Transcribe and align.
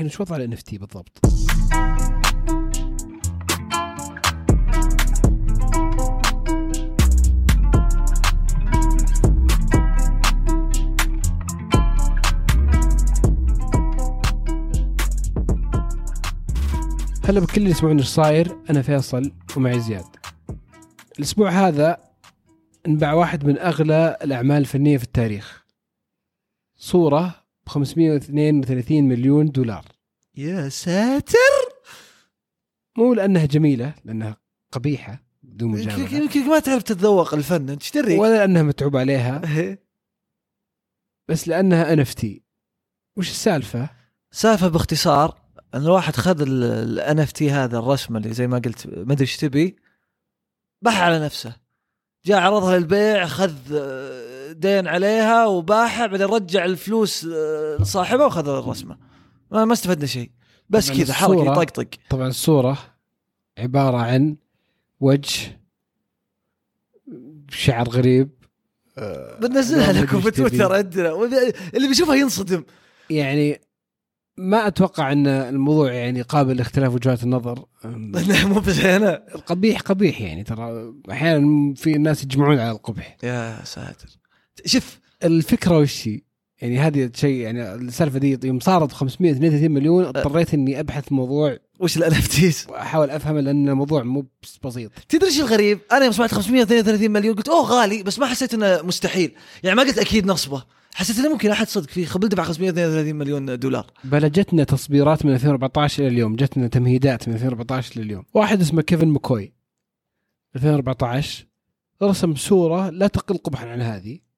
الحين 0.00 0.06
وش 0.06 0.20
وضع 0.20 0.44
اف 0.44 0.62
تي 0.62 0.78
بالضبط؟ 0.78 1.20
هلا 17.24 17.40
بكل 17.40 17.56
اللي 17.56 17.70
يسمعون 17.70 17.98
إيش 17.98 18.06
صاير 18.06 18.56
أنا 18.70 18.82
فيصل 18.82 19.32
ومعي 19.56 19.80
زياد 19.80 20.04
الأسبوع 21.18 21.50
هذا 21.50 21.98
انباع 22.86 23.12
واحد 23.12 23.44
من 23.44 23.58
أغلى 23.58 24.16
الأعمال 24.22 24.56
الفنية 24.56 24.98
في 24.98 25.04
التاريخ 25.04 25.64
صورة 26.76 27.39
532 27.66 29.04
مليون 29.04 29.46
دولار. 29.50 29.84
يا 30.36 30.68
ساتر! 30.68 31.38
مو 32.98 33.14
لأنها 33.14 33.46
جميلة 33.46 33.94
لأنها 34.04 34.36
قبيحة 34.72 35.22
بدون 35.42 35.70
مجاملة. 35.70 36.14
يمكن 36.14 36.46
ما 36.46 36.58
تعرف 36.58 36.82
تتذوق 36.82 37.34
الفن 37.34 37.68
انت 37.68 37.82
إيش 37.82 37.90
تدري 37.90 38.18
ولا 38.18 38.38
لأنها 38.38 38.62
متعوب 38.62 38.96
عليها. 38.96 39.42
إيه. 39.56 39.84
بس 41.28 41.48
لأنها 41.48 41.92
NFT. 41.92 42.42
وش 43.16 43.30
السالفة؟ 43.30 43.90
سالفة 44.30 44.68
باختصار 44.68 45.40
ان 45.74 45.82
الواحد 45.82 46.16
خذ 46.16 46.42
ال 46.42 47.18
NFT 47.18 47.50
هذا 47.50 47.78
الرسمة 47.78 48.18
اللي 48.18 48.32
زي 48.32 48.46
ما 48.46 48.58
قلت 48.58 48.86
ما 48.86 49.12
أدري 49.12 49.20
إيش 49.20 49.36
تبي 49.36 49.76
باح 50.82 51.00
على 51.00 51.24
نفسه. 51.24 51.56
جاء 52.24 52.40
عرضها 52.40 52.78
للبيع 52.78 53.26
خذ 53.26 53.54
دين 54.52 54.88
عليها 54.88 55.46
وباعها 55.46 56.06
بعدين 56.06 56.26
رجع 56.26 56.64
الفلوس 56.64 57.26
آه، 57.32 57.76
لصاحبها 57.80 58.26
وخذ 58.26 58.48
الرسمة. 58.48 58.98
ما 59.50 59.64
ما 59.64 59.72
استفدنا 59.72 60.06
شيء. 60.06 60.30
بس 60.70 60.90
كذا 60.92 61.14
حركه 61.14 61.42
يطقطق 61.42 61.88
طبعا 62.10 62.28
الصورة 62.28 62.78
عبارة 63.58 63.96
عن 63.96 64.36
وجه 65.00 65.60
شعر 67.50 67.88
غريب 67.88 68.30
آه، 68.98 69.38
بنزلها 69.40 69.92
لكم 69.92 70.20
في. 70.20 70.30
تويتر 70.30 70.72
عندنا. 70.72 71.24
اللي 71.74 71.88
بيشوفها 71.88 72.14
ينصدم. 72.14 72.64
يعني 73.10 73.60
ما 74.36 74.66
أتوقع 74.66 75.12
أن 75.12 75.26
الموضوع 75.26 75.92
يعني 75.92 76.22
قابل 76.22 76.56
لاختلاف 76.56 76.94
وجهات 76.94 77.22
النظر. 77.22 77.64
مو 78.48 78.60
بس 78.60 78.78
أنا 78.78 79.34
القبيح 79.34 79.80
قبيح 79.80 80.20
يعني 80.20 80.44
ترى 80.44 80.94
أحيانا 81.10 81.74
في 81.74 81.92
ناس 81.92 82.24
يجمعون 82.24 82.58
على 82.58 82.70
القبح. 82.70 83.16
يا 83.22 83.64
ساتر. 83.64 84.19
شوف 84.66 85.00
الفكرة 85.24 85.78
وش 85.78 86.08
هي؟ 86.08 86.20
يعني 86.62 86.78
هذه 86.78 87.10
شيء 87.14 87.34
يعني 87.34 87.74
السالفة 87.74 88.18
دي 88.18 88.38
يوم 88.44 88.60
صارت 88.60 88.92
532 88.92 89.70
مليون 89.70 90.04
اضطريت 90.04 90.54
إني 90.54 90.80
أبحث 90.80 91.08
الموضوع 91.08 91.58
وش 91.80 91.96
ال 91.96 92.12
NFTs 92.12 92.66
وأحاول 92.68 93.10
افهم 93.10 93.38
لأن 93.38 93.68
الموضوع 93.68 94.02
مو 94.02 94.26
بس 94.42 94.58
بسيط. 94.64 94.90
تدري 95.08 95.26
إيش 95.26 95.40
الغريب؟ 95.40 95.78
أنا 95.92 96.04
يوم 96.04 96.12
سمعت 96.12 96.34
532 96.34 97.10
مليون 97.10 97.36
قلت 97.36 97.48
أوه 97.48 97.62
غالي 97.62 98.02
بس 98.02 98.18
ما 98.18 98.26
حسيت 98.26 98.54
إنه 98.54 98.82
مستحيل، 98.82 99.32
يعني 99.62 99.76
ما 99.76 99.82
قلت 99.82 99.98
أكيد 99.98 100.26
نصبه، 100.26 100.64
حسيت 100.94 101.18
إنه 101.18 101.28
ممكن 101.28 101.50
أحد 101.50 101.68
صدق 101.68 101.88
فيه 101.90 102.06
خبل 102.06 102.28
دفع 102.28 102.42
532 102.42 103.14
مليون 103.14 103.58
دولار. 103.58 103.86
بلا 104.04 104.28
جتنا 104.28 104.64
تصبيرات 104.64 105.26
من 105.26 105.32
2014 105.32 106.02
إلى 106.02 106.08
اليوم 106.08 106.36
جتنا 106.36 106.68
تمهيدات 106.68 107.28
من 107.28 107.34
2014 107.34 108.00
لليوم 108.00 108.24
واحد 108.34 108.60
اسمه 108.60 108.82
كيفن 108.82 109.08
ماكوي 109.08 109.52
2014 110.56 111.46
رسم 112.02 112.34
صورة 112.34 112.90
لا 112.90 113.06
تقل 113.06 113.36
قبحا 113.36 113.68
عن 113.68 113.80
هذه. 113.80 114.29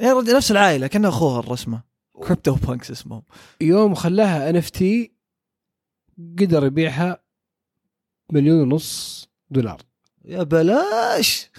يا 0.00 0.12
رجل 0.12 0.36
نفس 0.36 0.50
العائلة 0.50 0.86
كانه 0.86 1.08
أخوها 1.08 1.40
الرسمة. 1.40 1.82
CryptoPunks 2.12 2.90
اسمهم. 2.90 3.22
يوم 3.60 3.94
خلاها 3.94 4.50
NFT 4.50 5.12
قدر 6.38 6.66
يبيعها 6.66 7.22
مليون 8.32 8.60
ونص 8.72 9.28
دولار 9.50 9.80
يا 10.24 10.42
بلاش 10.42 11.50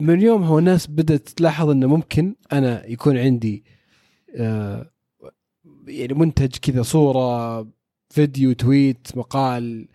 من 0.00 0.20
يومها 0.22 0.50
والناس 0.50 0.86
بدأت 0.86 1.28
تلاحظ 1.28 1.68
إنه 1.70 1.86
ممكن 1.86 2.34
أنا 2.52 2.86
يكون 2.86 3.18
عندي 3.18 3.64
آه 4.36 4.90
يعني 5.86 6.14
منتج 6.14 6.56
كذا 6.62 6.82
صورة 6.82 7.60
فيديو 8.10 8.52
تويت 8.52 9.08
مقال 9.16 9.88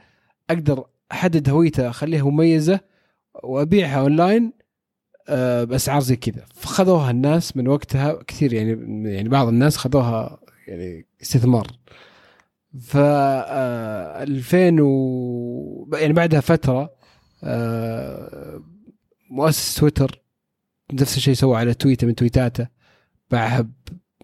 أقدر 0.49 0.85
أحدد 1.11 1.49
هويته 1.49 1.89
أخليها 1.89 2.23
مميزة 2.23 2.79
وأبيعها 3.43 3.99
أونلاين 3.99 4.53
بأسعار 5.63 6.01
زي 6.01 6.15
كذا. 6.15 6.45
فخذوها 6.53 7.11
الناس 7.11 7.57
من 7.57 7.67
وقتها 7.67 8.23
كثير 8.27 8.53
يعني 8.53 8.71
يعني 9.13 9.29
بعض 9.29 9.47
الناس 9.47 9.77
خذوها 9.77 10.39
يعني 10.67 11.05
استثمار. 11.21 11.67
ف 12.81 12.97
آه 12.97 14.23
2000 14.23 14.81
و 14.81 15.89
يعني 15.93 16.13
بعدها 16.13 16.39
فترة 16.39 16.93
آه 17.43 18.63
مؤسس 19.29 19.75
تويتر 19.75 20.21
نفس 20.93 21.17
الشيء 21.17 21.33
سوى 21.33 21.57
على 21.57 21.73
تويته 21.73 22.07
من 22.07 22.15
تويتاته 22.15 22.67
باعها 23.31 23.69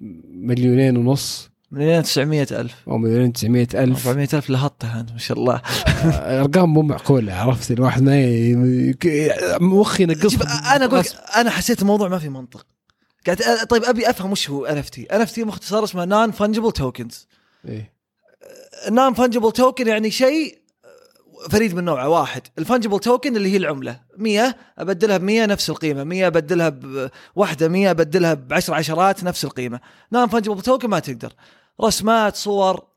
بمليونين 0.01 0.97
ونص. 0.97 1.49
مليون 1.75 2.03
900 2.03 2.47
ألف 2.51 2.75
أو 2.87 2.97
مليونين 2.97 3.33
900 3.33 3.67
ألف 3.73 4.07
400 4.07 4.27
ألف 4.33 4.49
لهطها 4.49 4.99
أنت 4.99 5.11
ما 5.11 5.17
شاء 5.17 5.37
الله. 5.37 5.61
أرقام 6.05 6.73
مو 6.73 6.81
معقولة 6.81 7.33
عرفت 7.33 7.71
الواحد 7.71 8.01
ما 8.01 8.15
مخي 9.61 10.03
ينقص 10.03 10.35
أقول 10.41 10.99
لك، 10.99 11.05
أنا 11.35 11.49
حسيت 11.49 11.81
الموضوع 11.81 12.07
ما 12.07 12.19
في 12.19 12.29
منطق. 12.29 12.65
قاعد 13.25 13.67
طيب 13.69 13.83
أبي 13.83 14.09
أفهم 14.09 14.31
وش 14.31 14.49
هو 14.49 14.65
ان 14.65 14.77
اف 14.77 14.89
تي؟ 14.89 15.03
ان 15.03 15.21
اف 15.21 15.31
تي 15.31 15.43
مختصر 15.43 15.83
اسمه 15.83 16.05
non-fungible 16.05 16.71
tokens. 16.71 17.27
إيه. 17.67 17.93
non-fungible 18.89 19.51
token 19.51 19.87
يعني 19.87 20.11
شيء 20.11 20.65
فريد 21.49 21.75
من 21.75 21.83
نوعه 21.83 22.09
واحد 22.09 22.41
ال 22.59 22.63
fungible 22.63 22.99
token 22.99 23.35
اللي 23.35 23.51
هي 23.51 23.57
العملة 23.57 23.99
100 24.17 24.55
أبدلها 24.77 25.17
ب 25.17 25.23
100 25.23 25.45
نفس 25.45 25.69
القيمة 25.69 26.03
100 26.03 26.27
أبدلها 26.27 26.69
بواحده 27.35 27.67
100 27.67 27.91
أبدلها 27.91 28.33
ب 28.33 28.53
10 28.53 28.75
عشرات 28.75 29.23
نفس 29.23 29.45
القيمة 29.45 29.79
نون 30.13 30.27
فنجبل 30.27 30.61
توكن 30.61 30.89
ما 30.89 30.99
تقدر 30.99 31.33
رسمات 31.81 32.35
صور 32.35 32.87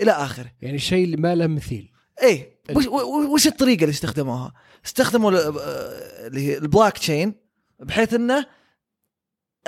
إلى 0.00 0.10
آخره. 0.10 0.52
يعني 0.62 0.78
شيء 0.78 1.16
ما 1.20 1.34
له 1.34 1.46
مثيل. 1.46 1.90
إيه. 2.22 2.52
وش, 2.74 2.86
وش 3.32 3.46
الطريقة 3.46 3.80
اللي 3.80 3.92
استخدموها؟ 3.92 4.52
استخدموا 4.86 5.30
ال- 5.30 5.58
اللي 6.26 6.40
هي 6.48 6.58
البلاك 6.58 6.98
تشين 6.98 7.34
بحيث 7.80 8.14
إنه 8.14 8.46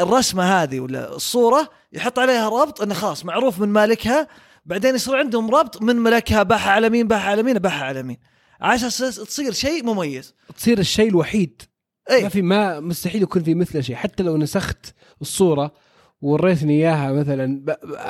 الرسمة 0.00 0.62
هذه 0.62 0.80
ولا 0.80 1.16
الصورة 1.16 1.70
يحط 1.92 2.18
عليها 2.18 2.48
ربط 2.48 2.82
إنه 2.82 2.94
خلاص 2.94 3.24
معروف 3.24 3.60
من 3.60 3.68
مالكها 3.68 4.28
بعدين 4.66 4.94
يصير 4.94 5.16
عندهم 5.16 5.54
ربط 5.54 5.82
من 5.82 5.96
ملكها 5.96 6.42
باحها 6.42 6.72
على 6.72 6.90
مين 6.90 7.08
باحها 7.08 7.30
على 7.30 7.42
مين 7.42 7.58
باحها 7.58 7.84
على 7.84 8.02
مين. 8.02 8.16
أساس 8.62 9.16
تصير 9.16 9.52
شيء 9.52 9.84
مميز. 9.84 10.34
تصير 10.56 10.78
الشيء 10.78 11.08
الوحيد. 11.08 11.62
ما 12.10 12.14
اي 12.16 12.30
في 12.30 12.42
ما 12.42 12.80
مستحيل 12.80 13.22
يكون 13.22 13.42
في 13.42 13.54
مثله 13.54 13.80
شيء. 13.80 13.96
حتى 13.96 14.22
لو 14.22 14.36
نسخت 14.36 14.94
الصورة 15.20 15.72
ووريتني 16.20 16.72
إياها 16.72 17.12
مثلا 17.12 17.44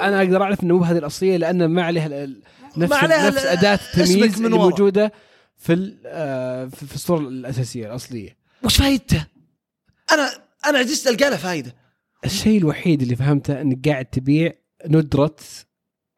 أنا 0.07 0.19
أقدر 0.19 0.43
أعرف 0.43 0.63
إنه 0.63 0.79
مو 0.79 0.85
هذه 0.85 0.99
الأصلية 0.99 1.37
لأن 1.37 1.67
ما 1.67 1.83
عليها 1.83 2.27
نفس 2.77 2.93
ما 2.93 2.97
عليها 2.97 3.27
نفس 3.31 3.45
أداة 3.45 3.79
التمييز 3.95 4.37
اللي. 4.37 4.59
موجوده 4.59 5.13
في 5.57 5.97
آه، 6.07 6.67
في 6.67 6.87
في 6.87 6.95
الصورة 6.95 7.21
الأساسية 7.21 7.87
الأصلية 7.87 8.37
وش 8.63 8.77
فايدته؟ 8.77 9.27
أنا 10.13 10.31
أنا 10.67 10.79
عجزت 10.79 11.07
ألقى 11.07 11.31
له 11.31 11.37
فايدة 11.37 11.75
الشيء 12.25 12.59
الوحيد 12.59 13.03
اللي 13.03 13.17
فهمته 13.17 13.61
انك 13.61 13.89
قاعد 13.89 14.05
تبيع 14.05 14.53
ندرة 14.87 15.37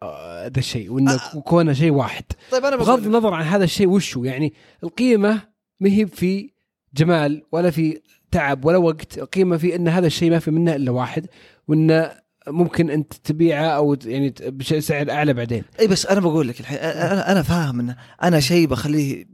آه، 0.02 0.46
ذا 0.46 0.58
الشيء 0.58 0.92
وإنه 0.92 1.12
آه. 1.12 1.40
كونه 1.40 1.72
شيء 1.72 1.90
واحد 1.90 2.24
طيب 2.50 2.64
أنا 2.64 2.76
بغض. 2.76 3.06
النظر 3.06 3.34
عن 3.34 3.44
هذا 3.44 3.64
الشيء 3.64 3.88
وش 3.88 4.16
هو 4.16 4.24
يعني 4.24 4.52
القيمة 4.84 5.42
ما 5.80 5.90
هي 5.90 6.06
في 6.06 6.50
جمال 6.94 7.42
ولا 7.52 7.70
في 7.70 8.00
تعب 8.30 8.64
ولا 8.64 8.76
وقت 8.76 9.18
القيمة 9.18 9.56
في 9.56 9.76
إن 9.76 9.88
هذا 9.88 10.06
الشيء 10.06 10.30
ما 10.30 10.38
في 10.38 10.50
منه 10.50 10.74
إلا 10.74 10.90
واحد 10.90 11.26
وانه 11.68 12.12
ممكن 12.48 12.90
أنت 12.90 13.12
تبيعه 13.14 13.66
أو 13.66 13.96
يعني 14.04 14.34
بسعر 14.52 15.10
أعلى 15.10 15.32
بعدين 15.34 15.64
إي 15.80 15.86
بس 15.86 16.06
أنا 16.06 16.20
بقول 16.20 16.48
لك 16.48 16.60
الحين 16.60 16.78
أنا 16.78 17.32
أنا 17.32 17.42
فاهم 17.42 17.80
انه 17.80 17.96
أنا 18.22 18.40
شيء 18.40 18.66
بخليه 18.66 19.26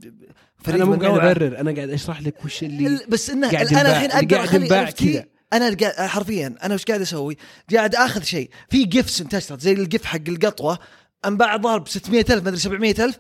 فريد 0.64 0.80
أنا 0.80 0.84
مو 0.84 0.96
قاعد. 0.96 1.18
أبرر 1.18 1.60
أنا 1.60 1.74
قاعد 1.74 1.90
أشرح 1.90 2.22
لك 2.22 2.44
وش 2.44 2.62
اللي 2.62 2.86
ال- 2.86 3.06
بس 3.08 3.30
إنه 3.30 3.50
قاعد 3.50 3.66
أنا 3.66 3.92
الحين 3.92 4.10
أقدر 4.10 4.44
أخلي 4.44 4.68
كذا. 4.92 5.24
أنا 5.52 6.08
حرفيا 6.08 6.54
أنا 6.62 6.74
وش 6.74 6.84
قاعد 6.84 7.00
أسوي؟ 7.00 7.36
قاعد 7.74 7.94
آخذ 7.94 8.22
شيء 8.22 8.50
في 8.70 8.84
جيفس 8.84 9.20
انتشرت 9.20 9.60
زي 9.60 9.72
الجيف 9.72 10.04
حق 10.04 10.20
القطوة 10.28 10.78
أنباع 11.24 11.54
الظاهر 11.54 11.78
ب 11.78 11.88
600000 11.88 12.42
مدري 12.44 12.56
700000 12.58 13.18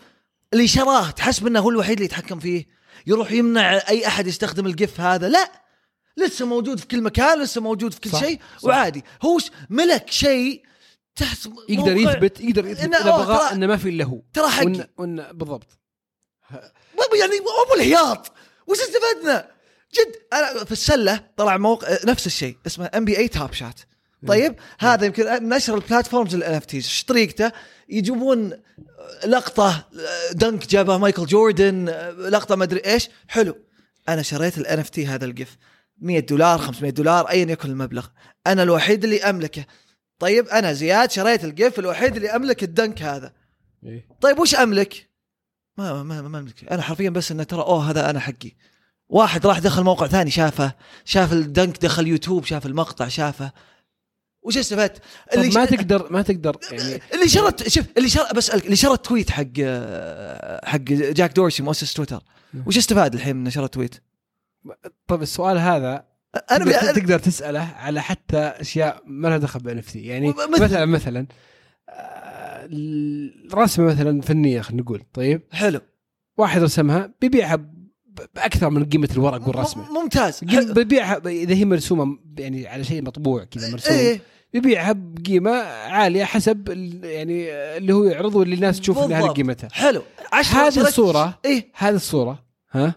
اللي 0.52 0.68
شراه 0.68 1.10
تحسب 1.10 1.46
انه 1.46 1.60
هو 1.60 1.70
الوحيد 1.70 1.92
اللي 1.92 2.04
يتحكم 2.04 2.38
فيه 2.38 2.66
يروح 3.06 3.32
يمنع 3.32 3.72
أي 3.88 4.06
أحد 4.06 4.26
يستخدم 4.26 4.66
ال 4.66 4.75
GIF 4.75 5.00
هذا 5.00 5.28
لا 5.28 5.52
لسه 6.16 6.46
موجود 6.46 6.80
في 6.80 6.86
كل 6.86 7.02
مكان 7.02 7.42
لسه 7.42 7.60
موجود 7.60 7.94
في 7.94 8.00
كل 8.00 8.18
شيء. 8.18 8.40
وعادي. 8.62 9.04
هو 9.22 9.38
ملك 9.70 10.10
شيء 10.10 10.62
تحت 11.16 11.48
يقدر 11.68 11.96
يثبت 11.96 12.40
يقدر 12.40 12.66
يثبت 12.66 12.94
إذا 12.94 13.16
بغى 13.16 13.52
إنه 13.52 13.66
ما 13.66 13.76
في 13.76 13.88
إلا 13.88 14.04
هو. 14.04 14.20
ترى 14.32 14.48
حقي 14.48 14.66
وإن 14.66 14.86
وإن 14.96 15.16
بالضبط. 15.32 15.78
يعني 17.20 17.36
أبو 17.66 17.74
الهياط 17.74 18.32
وش 18.66 18.78
استفدنا؟ 18.78 19.50
جد 19.94 20.16
أنا 20.32 20.64
في 20.64 20.72
السلة 20.72 21.24
طلع 21.36 21.56
موقع 21.56 21.88
نفس 22.04 22.26
الشيء 22.26 22.56
اسمه 22.66 22.90
NBA 22.94 23.18
Top 23.18 23.52
Shot 23.52 23.80
طيب 24.26 24.54
هذا 24.78 25.06
يمكن 25.06 25.48
نشر 25.48 25.74
ال 25.74 26.34
platforms 26.34 26.54
ال 26.54 26.64
NFTs 26.64 26.84
إيش 26.84 27.04
طريقته؟ 27.04 27.52
يجيبون 27.88 28.52
لقطة 29.26 29.88
dunk 30.32 30.66
جابها 30.66 30.98
مايكل 30.98 31.26
جوردن 31.26 31.88
لقطة 32.18 32.56
ما 32.56 32.64
أدري 32.64 32.80
إيش. 32.86 33.08
حلو. 33.28 33.56
أنا 34.08 34.22
شريت 34.22 34.58
ال 34.58 34.78
NFT 34.78 35.06
هذا 35.06 35.24
ال 35.24 35.32
GIF 35.32 35.56
100 35.98 36.20
دولار 36.20 36.58
500 36.58 36.90
دولار 36.92 37.28
ايا 37.30 37.50
يكن 37.52 37.70
المبلغ 37.70 38.06
أنا 38.46 38.62
الوحيد 38.62 39.04
اللي 39.04 39.22
أملكه 39.24 39.64
طيب 40.18 40.48
أنا 40.48 40.72
زياد 40.72 41.10
شريت 41.10 41.44
ال 41.44 41.53
GIF 41.53 41.78
الوحيد 41.78 42.16
اللي 42.16 42.28
أملك 42.36 42.62
ال 42.62 42.70
dunk 42.70 43.02
هذا 43.02 43.32
إيه. 43.84 44.08
طيب 44.20 44.38
وش 44.38 44.54
أملك؟ 44.54 45.08
ما 45.78 46.02
ما 46.02 46.22
ما 46.22 46.38
أملك 46.38 46.72
أنا 46.72 46.82
حرفيا 46.82 47.10
بس 47.10 47.32
انه 47.32 47.42
ترى 47.42 47.60
أوه 47.62 47.90
هذا 47.90 48.10
أنا 48.10 48.20
حقي 48.20 48.50
واحد 49.08 49.46
راح 49.46 49.58
دخل 49.58 49.82
موقع 49.82 50.06
ثاني 50.06 50.30
شافه 50.30 50.74
شاف 51.04 51.32
ال 51.32 51.41
dunk 51.41 51.78
دخل 51.82 52.06
يوتيوب 52.06 52.44
شاف 52.44 52.66
المقطع 52.66 53.08
شافه 53.08 53.52
وش 54.42 54.56
استفدت؟ 54.58 55.02
اللي 55.34 55.48
ما 55.48 55.66
ش- 55.66 55.70
تقدر 55.70 56.12
ما 56.12 56.22
تقدر 56.22 56.56
يعني 56.72 57.00
اللي 57.14 57.28
شرت 57.28 57.68
شوف 57.68 57.86
اللي 57.96 58.08
شر 58.08 58.32
بسالك 58.36 58.64
اللي 58.64 58.76
شرى 58.76 58.92
ال 58.92 58.98
tweet 58.98 59.30
حق 59.30 59.44
حق 60.64 60.78
جاك 60.90 61.32
دورسي 61.36 61.62
مؤسس 61.62 61.94
تويتر 61.94 62.22
وش 62.66 62.76
استفاد 62.78 63.14
الحين 63.14 63.36
من 63.36 63.44
شرى 63.44 63.64
ال 63.64 63.69
tweet؟ 63.69 64.02
طب 65.06 65.22
السؤال 65.22 65.58
هذا 65.58 66.04
أنا 66.50 66.64
تقدر, 66.64 66.92
بي- 66.92 67.00
تقدر 67.00 67.18
تسأله 67.18 67.60
على 67.60 68.02
حتى 68.02 68.38
أشياء 68.38 69.02
ما 69.06 69.28
لها 69.28 69.38
دخل 69.38 69.60
بان 69.60 69.82
يعني 69.94 70.28
مثل- 70.28 70.50
مثلا 70.64 70.86
مثلا 70.86 71.26
آه، 71.88 72.68
الرسمه 73.52 73.86
مثلا 73.86 74.20
فنية 74.20 74.60
خلينا 74.60 74.82
نقول. 74.82 75.02
طيب. 75.14 75.42
حلو. 75.52 75.80
واحد 76.38 76.62
رسمها 76.62 77.14
بيبيعها 77.20 77.58
باكثر 78.34 78.70
من 78.70 78.84
قيمة 78.84 79.08
الورق 79.12 79.48
والرسمة. 79.48 79.92
ممتاز. 80.02 80.44
بيبيعها 80.44 81.22
إذا 81.26 81.54
هي 81.54 81.64
مرسومة 81.64 82.18
يعني 82.38 82.66
على 82.68 82.84
شيء 82.84 83.02
مطبوع 83.02 83.44
كذا 83.44 83.70
مرسوم 83.72 83.96
إيه 83.96 84.20
بيبيعها 84.52 84.92
بقيمة 84.96 85.50
عالية 85.88 86.24
حسب 86.24 86.68
يعني 87.04 87.52
اللي 87.52 87.92
هو 87.94 88.04
يعرضه 88.04 88.38
واللي 88.38 88.54
الناس 88.54 88.80
تشوف 88.80 88.98
ان 88.98 89.12
هذه 89.12 89.18
بالضبط. 89.20 89.36
قيمتها 89.36 89.68
حلو. 89.72 90.02
هذه 90.32 90.80
الصورة 90.80 91.38
إيه. 91.44 91.68
هذه 91.74 91.94
الصورة 91.94 92.44
ها؟ 92.72 92.94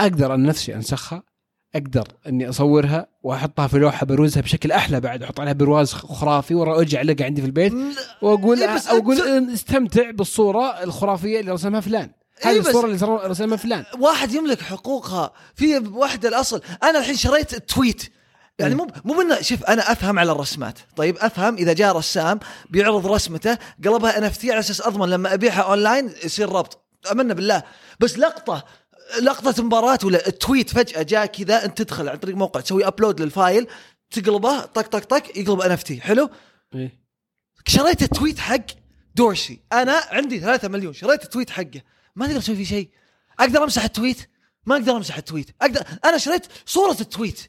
أقدر 0.00 0.34
أنا 0.34 0.48
نفسي 0.48 0.74
أنسخها 0.74 1.22
أقدر 1.74 2.08
أني 2.26 2.48
أصورها 2.48 3.06
وأحطها 3.22 3.66
في 3.66 3.78
لوحة 3.78 4.06
بروزها 4.06 4.42
بشكل 4.42 4.72
أحلى 4.72 5.00
بعد 5.00 5.22
أحط 5.22 5.40
عليها 5.40 5.52
برواز 5.52 5.92
خرافي 5.92 6.54
وارجع 6.54 6.98
اعلقها 6.98 7.24
عندي 7.24 7.40
في 7.40 7.46
البيت 7.46 7.72
وأقول 8.22 8.62
إيه 8.62 8.74
بس 8.74 8.88
أقول 8.88 9.20
استمتع 9.54 10.10
بالصورة 10.10 10.82
الخرافية 10.82 11.40
اللي 11.40 11.52
رسمها 11.52 11.80
فلان. 11.80 12.10
هذه 12.42 12.52
إيه 12.54 12.60
بس- 12.60 12.66
الصورة 12.66 12.86
اللي 12.86 13.28
رسمها 13.28 13.56
فلان. 13.56 13.84
واحد 13.98 14.32
يملك 14.32 14.60
حقوقها 14.60 15.32
في 15.54 15.78
واحدة 15.78 16.28
الأصل. 16.28 16.60
أنا 16.82 16.98
الحين 16.98 17.14
شريت 17.16 17.54
ال 17.54 17.62
tweet 17.62 18.02
يعني 18.58 18.74
مو 18.74 18.86
مو 19.04 19.14
من 19.14 19.42
شوف 19.42 19.64
أنا 19.64 19.92
أفهم 19.92 20.18
على 20.18 20.32
الرسمات. 20.32 20.78
طيب 20.96 21.16
أفهم 21.16 21.54
إذا 21.56 21.72
جاء 21.72 21.96
رسام 21.96 22.40
بيعرض 22.70 23.06
رسمته 23.06 23.58
قلبها 23.84 24.18
NFT 24.18 24.50
على 24.50 24.60
أساس 24.60 24.80
أضمن 24.80 25.08
لما 25.08 25.34
أبيعها 25.34 25.60
أونلاين 25.62 26.10
يصير 26.24 26.48
ربط. 26.52 26.82
امنا 27.12 27.34
بالله. 27.34 27.62
بس 28.00 28.18
لقطة 28.18 28.64
لقطة 29.22 29.62
مباراة 29.62 29.98
ولا 30.04 30.26
ال 30.26 30.33
tweet 30.33 30.70
فجأة 30.70 31.02
جاء 31.02 31.26
كذا 31.26 31.64
أنت 31.64 31.82
تدخل 31.82 32.08
عن 32.08 32.16
طريق 32.16 32.36
موقع 32.36 32.60
تسوي 32.60 32.86
upload 32.86 33.20
لل 33.20 33.35
file 33.35 33.66
تقلبه 34.10 34.60
طق 34.60 34.86
طق 34.86 35.04
طق 35.04 35.38
يقلب 35.38 35.60
NFT 35.60 36.00
حلو؟ 36.00 36.30
إيه. 36.74 37.00
شريت 37.66 38.02
ال 38.02 38.08
tweet 38.08 38.38
حق 38.38 38.66
دورسي 39.14 39.60
أنا 39.72 40.02
عندي 40.10 40.40
3 40.40 40.68
مليون 40.68 40.92
شريت 40.92 41.24
ال 41.24 41.28
tweet 41.28 41.50
حقه. 41.50 41.82
ما 42.16 42.26
تقدر 42.26 42.40
تسوي 42.40 42.56
فيه 42.56 42.64
شيء. 42.64 42.90
أقدر 43.40 43.64
أمسح 43.64 43.84
ال 43.84 43.91
tweet؟ 43.91 44.30
ما 44.66 44.76
أقدر 44.76 44.96
أمسح 44.96 45.16
ال 45.16 45.21
tweet. 45.21 45.50
أقدر 45.62 45.86
أنا 46.04 46.18
شريت 46.18 46.46
صورة 46.66 46.96
ال 47.00 47.06
tweet. 47.06 47.40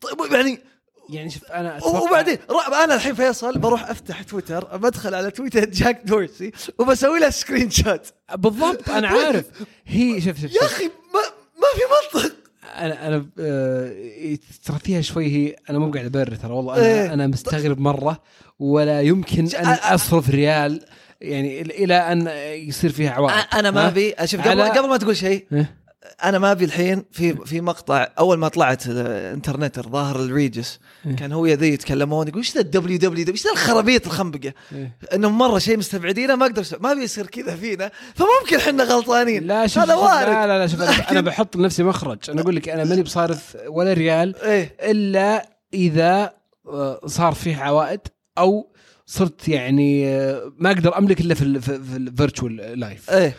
طيب 0.00 0.32
يعني 0.32 0.62
يعني 1.10 1.30
شوف 1.30 1.52
أنا 1.52 1.78
أتوقع 1.78 2.00
وبعدين 2.00 2.38
أنا 2.72 2.94
الحين 2.94 3.14
فيصل 3.14 3.58
بروح 3.58 3.90
أفتح 3.90 4.22
تويتر 4.22 4.76
بدخل 4.76 5.14
على 5.14 5.30
تويتر 5.30 5.64
جاك 5.64 6.00
دورسي 6.04 6.52
وبسوي 6.78 7.20
له 7.20 7.30
screenshot 7.30 8.12
بالضبط 8.34 8.88
أنا 8.90 9.08
عارف 9.18 9.46
هي 9.86 10.20
شوف 10.20 10.40
شوف, 10.40 10.42
يا 10.42 10.48
شوف. 10.48 10.62
أخي 10.62 10.84
ما 10.84 11.20
ما 11.56 11.66
في 11.74 12.18
منطق 12.18 12.34
أنا 12.64 13.06
أنا 13.06 13.26
آه، 13.40 14.38
ترى 14.64 14.78
فيها 14.78 15.00
شوي 15.00 15.26
هي 15.26 15.56
أنا 15.70 15.78
مو 15.78 15.90
قاعد 15.90 16.06
أبرر 16.06 16.34
ترى 16.34 16.52
والله 16.52 16.76
إيه. 16.76 17.04
أنا 17.04 17.14
أنا 17.14 17.26
مستغرب 17.26 17.80
مرة 17.80 18.20
ولا 18.58 19.00
يمكن 19.00 19.46
أن 19.46 19.66
أصرف 19.66 20.30
ريال 20.30 20.80
يعني 21.20 21.60
إلى 21.60 21.94
أن 21.94 22.26
يصير 22.68 22.92
فيها 22.92 23.10
عوائد 23.10 23.44
أنا 23.54 23.70
ما؟ 23.70 23.88
أبي 23.88 24.14
أشوف 24.14 24.40
قبل 24.40 24.62
قبل 24.62 24.88
ما 24.88 24.96
تقول 24.96 25.16
شيء 25.16 25.46
إيه؟ 25.52 25.83
أنا 26.24 26.38
ما 26.38 26.52
أبي 26.52 26.64
الحين 26.64 27.04
في 27.12 27.36
في 27.46 27.60
مقطع 27.60 28.08
أول 28.18 28.38
ما 28.38 28.48
طلعت 28.48 28.86
الانترنت 28.86 29.80
ظاهر 29.80 30.16
الريجس 30.16 30.78
إيه. 31.06 31.16
كان 31.16 31.32
هو 31.32 31.46
ذي 31.46 31.68
يتكلمون 31.72 32.28
يقول 32.28 32.38
إيش 32.38 32.54
ذا 32.54 32.60
ال 32.60 32.98
WW 32.98 33.26
إيش 33.28 33.44
ذا 33.44 33.52
الخرابيط 33.52 34.06
الخنبقة؟ 34.06 34.52
إيه. 34.72 34.96
إنهم 35.14 35.38
مرة 35.38 35.58
شيء 35.58 35.76
مستبعدينه 35.78 36.36
ما 36.36 36.46
أقدر 36.46 36.64
ما 36.80 36.94
بيصير 36.94 37.26
كذا 37.26 37.56
فينا. 37.56 37.90
فممكن 38.14 38.56
إحنا 38.56 38.84
غلطانين. 38.84 39.46
لا 39.46 39.66
شوف 39.66 39.82
هذا 39.82 39.94
وارد 39.94 40.28
لا 40.32 40.46
لا 40.46 40.58
لا 40.58 40.66
شوف 40.66 40.80
أنا 41.10 41.20
بحط 41.20 41.56
لنفسي 41.56 41.82
مخرج. 41.82 42.18
أنا 42.30 42.40
أقول 42.40 42.56
لك 42.56 42.68
أنا 42.68 42.84
ماني 42.84 43.02
بصارف 43.02 43.56
ولا 43.68 43.92
ريال 43.92 44.36
إيه. 44.36 44.76
إلا 44.80 45.48
إذا 45.74 46.32
آه، 46.68 47.00
صار 47.06 47.32
فيه 47.32 47.56
عوائد 47.56 48.00
أو 48.38 48.72
صرت 49.06 49.48
يعني 49.48 50.08
آه، 50.08 50.52
ما 50.58 50.70
أقدر 50.70 50.98
أملك 50.98 51.20
إلا 51.20 51.34
في 51.34 51.42
ال- 51.42 51.62
في 51.62 51.82
في 51.84 51.96
ال 51.96 52.04
virtual 52.04 52.56
life 52.80 53.10
إيه. 53.10 53.26
آه، 53.26 53.32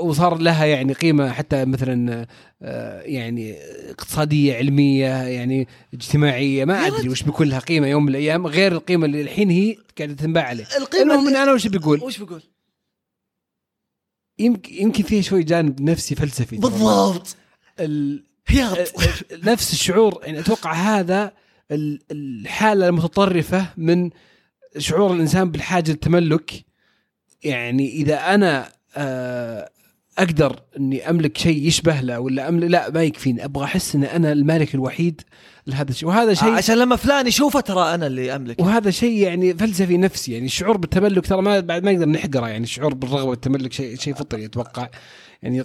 وصار 0.00 0.38
لها 0.38 0.64
يعني 0.64 0.92
قيمة 0.92 1.32
حتى 1.32 1.64
مثلا 1.64 2.26
آه، 2.62 3.00
يعني 3.02 3.56
اقتصادية 3.90 4.54
علمية 4.56 5.22
يعني 5.22 5.68
اجتماعية. 5.94 6.64
ما 6.64 6.86
أدري. 6.86 7.08
وش 7.08 7.22
بيكون 7.22 7.48
لها 7.48 7.58
قيمة 7.58 7.86
يوم 7.86 8.02
من 8.02 8.08
الأيام. 8.08 8.46
غير 8.46 8.72
القيمة 8.72 9.06
اللي 9.06 9.20
الحين 9.20 9.50
هي 9.50 9.76
قاعدة 9.98 10.14
تنباع 10.14 10.44
عليه. 10.44 10.64
القيمة 10.78 11.02
المهم 11.14 11.24
من 11.26 11.36
أنا 11.36 11.52
وش 11.52 11.66
بيقول؟ 11.66 12.02
وش 12.02 12.18
بقول؟ 12.18 12.42
يمكن 14.38 14.74
يمكن 14.74 15.02
فيها 15.02 15.22
شوي 15.22 15.42
جانب 15.42 15.80
نفسي 15.80 16.14
فلسفي. 16.14 16.56
بالضبط. 16.56 17.36
ال- 17.80 18.24
نفس 19.32 19.72
الشعور. 19.72 20.20
يعني 20.24 20.38
أتوقع 20.40 20.72
هذا 20.72 21.32
ال- 21.70 22.00
الحالة 22.10 22.88
المتطرفة 22.88 23.66
من 23.76 24.10
شعور 24.78 25.12
الإنسان 25.14 25.50
بالحاجة 25.50 25.90
للتملك. 25.90 26.64
يعني 27.44 27.88
إذا 27.92 28.34
أنا 28.34 28.66
آه، 28.66 28.72
أقدر 30.18 30.60
إني 30.78 31.10
أملك 31.10 31.38
شيء 31.38 31.66
يشبه 31.66 32.00
له 32.00 32.20
ولا 32.20 32.48
املك 32.48 32.70
لا 32.70 32.90
ما 32.90 33.02
يكفيني. 33.02 33.44
أبغى 33.44 33.64
أحس 33.64 33.94
إن 33.94 34.04
أنا 34.04 34.32
المالك 34.32 34.74
الوحيد 34.74 35.20
لهذا 35.66 35.90
الشيء. 35.90 36.08
وهذا 36.08 36.34
شيء 36.34 36.48
عشان 36.48 36.78
لما 36.78 36.96
فلان 36.96 37.26
يشوفه 37.26 37.60
ترى 37.60 37.94
أنا 37.94 38.06
اللي 38.06 38.36
املك 38.36 38.60
وهذا 38.60 38.90
شيء 38.90 39.18
يعني 39.22 39.54
فلسفي 39.54 39.96
نفسي 39.96 40.32
يعني 40.32 40.46
الشعور 40.46 40.76
بالتملك 40.76 41.26
ترى 41.26 41.42
ما 41.42 41.60
بعد 41.60 41.84
ما 41.84 41.92
نقدر 41.92 42.08
نحقره 42.08 42.48
يعني 42.48 42.64
الشعور 42.64 42.94
بالرغبة 42.94 43.30
والتملك 43.30 43.72
شيء 43.72 43.96
شيء 43.96 44.14
فطري 44.14 44.44
أتوقع. 44.44 44.88
يعني 45.42 45.64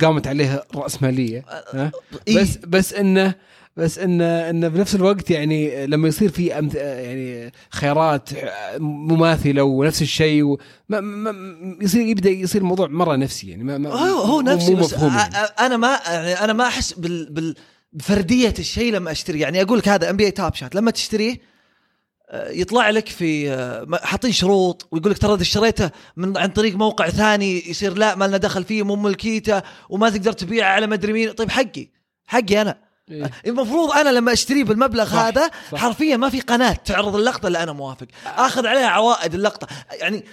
قامت 0.00 0.26
عليه 0.26 0.64
الراسماليه 0.74 1.44
ها؟ 1.72 1.92
إيه؟ 2.28 2.40
بس 2.40 2.56
بس 2.56 2.94
إنه 2.94 3.34
بس 3.76 3.98
انه 3.98 4.50
انه 4.50 4.68
بنفس 4.68 4.94
الوقت 4.94 5.30
يعني 5.30 5.86
لما 5.86 6.08
يصير 6.08 6.30
في 6.30 6.58
أمث... 6.58 6.74
يعني 6.74 7.52
خيارات 7.70 8.28
مماثلة 8.80 9.62
ونفس 9.62 10.02
الشيء 10.02 10.42
و... 10.42 10.58
ما... 10.88 11.00
ما... 11.00 11.34
يصير 11.80 12.06
يبدأ 12.06 12.30
يصير 12.30 12.60
الموضوع 12.60 12.88
مرة 12.88 13.16
نفسي 13.16 13.50
يعني 13.50 13.64
ما... 13.64 13.78
ما... 13.78 13.90
هو 13.90 14.20
هو 14.20 14.40
نفسي 14.40 14.74
بس 14.74 14.92
يعني. 14.92 15.36
أنا 15.60 15.76
ما 15.76 16.00
يعني 16.06 16.32
أنا 16.32 16.52
ما 16.52 16.66
أحس 16.66 16.92
بال 16.92 17.32
بال 17.32 17.54
بفردية 17.92 18.54
الشيء 18.58 18.92
لما 18.92 19.10
اشتري 19.10 19.40
يعني 19.40 19.62
أقول 19.62 19.78
لك 19.78 19.88
هذا 19.88 20.10
ام 20.10 20.16
بي 20.16 20.24
اي 20.24 20.30
توب 20.30 20.54
شات 20.54 20.74
لما 20.74 20.90
تشتريه 20.90 21.52
آه، 22.30 22.50
يطلع 22.50 22.90
لك 22.90 23.08
في 23.08 23.50
آه، 23.50 23.86
حاطين 24.02 24.32
شروط 24.32 24.88
ويقول 24.90 25.12
لك 25.12 25.18
ترى 25.18 25.34
إذا 25.34 25.42
اشتريته 25.42 25.90
من 26.16 26.36
عن 26.36 26.48
طريق 26.48 26.76
موقع 26.76 27.08
ثاني 27.08 27.70
يصير 27.70 27.98
لا 27.98 28.14
ما 28.14 28.24
لنا 28.24 28.36
دخل 28.36 28.64
فيه 28.64 28.82
مو 28.82 28.96
ملكيته 28.96 29.62
وما 29.88 30.10
تقدر 30.10 30.32
تبيعه 30.32 30.72
على 30.72 30.86
مدري 30.86 31.12
مين. 31.12 31.32
طيب 31.32 31.50
حقي 31.50 31.88
حقي 32.26 32.62
أنا. 32.62 32.91
إيه. 33.10 33.30
المفروض 33.46 33.90
أنا 33.90 34.08
لما 34.10 34.32
اشتريه 34.32 34.64
بالمبلغ 34.64 35.04
صح، 35.04 35.14
هذا 35.14 35.50
صح. 35.72 35.78
حرفيا 35.78 36.16
ما 36.16 36.28
في 36.28 36.40
قناة 36.40 36.72
تعرض 36.72 37.16
اللقطة 37.16 37.46
اللي 37.46 37.62
أنا 37.62 37.72
موافق 37.72 38.06
آخذ 38.26 38.66
عليها 38.66 38.86
عوائد 38.86 39.34
اللقطة 39.34 39.66
يعني 40.00 40.24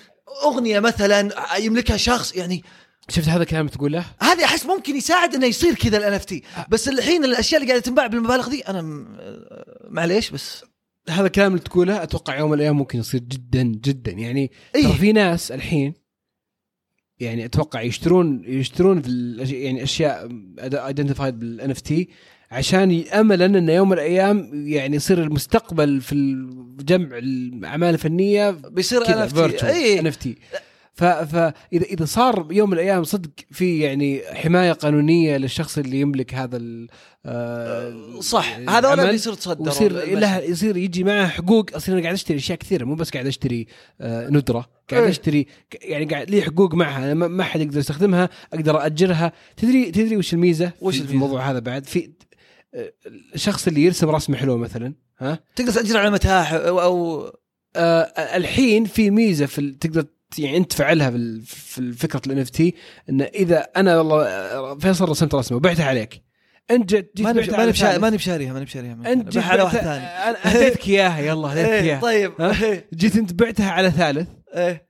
أغنية 0.44 0.80
مثلا 0.80 1.30
يملكها 1.60 1.98
شخص 1.98 2.36
يعني 2.36 2.64
شفت 3.10 3.28
هذا 3.28 3.44
الكلام 3.44 3.68
تقوله؟ 3.68 4.06
هذه 4.22 4.46
أحس 4.46 4.66
ممكن 4.66 4.96
يساعد 4.96 5.36
إنه 5.36 5.48
يصير 5.48 5.76
كذا 5.76 5.98
ال 5.98 6.14
NFT 6.14 6.44
بس 6.70 6.90
الحين 6.90 7.26
الأشياء 7.26 7.62
اللي 7.62 7.72
قاعدة 7.72 7.86
تنباع 7.86 8.08
بالمبالغ 8.08 8.50
دي 8.50 8.62
أنا 8.62 8.82
م- 8.82 9.18
معليش 9.90 10.30
بس 10.30 10.64
هذا 11.10 11.26
الكلام 11.28 11.52
اللي 11.54 11.64
تقوله 11.64 12.04
أتوقع 12.04 12.38
يوم 12.38 12.50
من 12.50 12.56
الأيام 12.58 12.78
ممكن 12.78 13.00
يصير 13.00 13.20
جدا 13.20 13.64
جدا 13.64 14.12
يعني 14.12 14.52
إيه. 14.76 14.88
في 14.94 15.12
ناس 15.12 15.52
الحين 15.52 15.94
يعني 17.20 17.46
أتوقع 17.46 17.82
يشترون 17.82 18.44
يشترون 18.46 19.02
يعني 19.40 19.84
أشياء 19.84 20.30
identified 20.60 21.40
بال 21.40 21.72
NFT 21.72 22.10
عشان 22.52 23.04
املا 23.14 23.46
انه 23.46 23.72
يوم 23.74 23.88
من 23.90 23.94
الأيام 23.94 24.50
يعني 24.68 24.96
يصير 24.96 25.24
المستقبل 25.24 26.02
في 26.02 26.16
جمع 26.80 27.18
الأعمال 27.18 27.94
الفنية 27.94 28.50
بيصير 28.52 29.08
ان 29.08 29.14
اف 29.14 29.52
تي 29.56 30.00
ان 30.00 30.08
اف 30.08 30.16
تي 30.16 30.38
فاذا 30.94 31.54
اذا 31.74 32.06
صار 32.06 32.48
يوم 32.52 32.70
من 32.70 32.74
الأيام 32.74 33.04
صدق 33.04 33.30
في 33.52 33.80
يعني 33.80 34.22
حماية 34.34 34.72
قانونية 34.72 35.38
للشخص 35.38 35.78
اللي 35.78 36.00
يملك 36.00 36.34
هذا 36.34 36.58
ال 36.58 36.88
آه، 37.26 38.20
صح. 38.20 38.56
العمل، 38.56 38.86
هذول 38.86 39.00
اللي 39.00 39.14
يصير 39.14 39.34
تصدر 39.34 39.62
ويصير 39.70 39.92
لها 40.20 40.42
يصير 40.42 40.78
يجي 40.78 41.04
معه 41.04 41.28
حقوق. 41.28 41.66
أصير 41.76 41.94
أنا 41.96 42.02
قاعد 42.04 42.14
أشتري 42.14 42.38
أشياء 42.38 42.58
كثيرة 42.58 42.86
مو 42.86 42.96
بس 42.96 43.10
قاعد 43.10 43.28
أشتري 43.28 43.68
آه، 44.02 44.30
ندرة. 44.30 44.66
قاعد 44.92 45.04
إيه. 45.04 45.10
أشتري 45.10 45.48
يعني 45.82 46.06
قاعد 46.06 46.30
لي 46.30 46.42
حقوق 46.42 46.74
معها. 46.76 47.14
ما 47.14 47.44
حد 47.44 47.62
يقدر 47.62 47.80
يستخدمها 47.80 48.30
أقدر 48.54 48.82
أأجرها. 48.82 49.32
تدري 49.58 49.92
تدري 49.92 50.18
وش 50.18 50.34
الميزة 50.34 50.72
وش 50.82 50.94
في- 50.94 51.00
في 51.00 51.06
الميزة؟ 51.10 51.14
الموضوع 51.26 51.52
هذا 51.52 51.60
بعد؟ 51.60 51.86
في 51.86 52.10
الشخص 53.36 53.68
اللي 53.68 53.82
يرسم 53.84 54.10
رسمة 54.10 54.38
حلوة 54.38 54.58
مثلا 54.58 54.94
ها؟ 55.20 55.40
تقدر 55.56 55.72
تأجر 55.72 55.98
على 55.98 56.12
متاحف 56.12 56.54
أو, 56.56 56.82
أو 56.82 57.26
آه 57.76 58.02
الحين 58.38 58.86
في 58.86 59.12
ميزة 59.12 59.46
في 59.46 59.60
ال- 59.60 59.80
تقدر 59.80 60.06
يعني 60.38 60.58
أنت 60.58 60.72
تفعلها 60.72 61.10
في 61.46 61.94
فكرة 61.94 62.22
ال 62.28 62.40
NFT 62.40 62.76
إن 63.10 63.22
إذا 63.22 63.60
أنا 63.78 63.98
والله 63.98 64.24
آه، 64.28 64.78
فيصل 64.78 65.10
رسمت 65.10 65.36
رسمة 65.36 65.58
وبعتها 65.58 65.86
عليك. 65.86 66.24
أنت 66.72 66.90
جيت 66.90 67.12
جيت 67.18 67.26
ماني 67.26 67.40
بعتها 67.40 67.52
ماني 67.52 67.62
على 67.64 67.72
بشاري 67.72 67.92
ثالث. 67.92 68.04
ماني 68.04 68.16
بشاريها 68.16 68.54
ماني 68.54 68.66
بشاريها 68.66 68.98
أنت 69.14 69.30
جيت 69.30 69.44
على 69.44 69.62
واحد 69.64 69.78
ثاني. 69.78 70.04
أنا 70.06 70.38
هديتك 70.42 70.88
اياها 70.90 71.20
يلا 71.20 71.48
هديتك 71.54 71.70
إيه 71.70 71.82
اياها 71.82 72.00
طيب. 72.02 72.34
جيت 72.94 73.16
أنت 73.16 73.34
بعتها 73.34 73.72
على 73.72 73.92
ثالث. 73.92 74.28
إيه. 74.56 74.90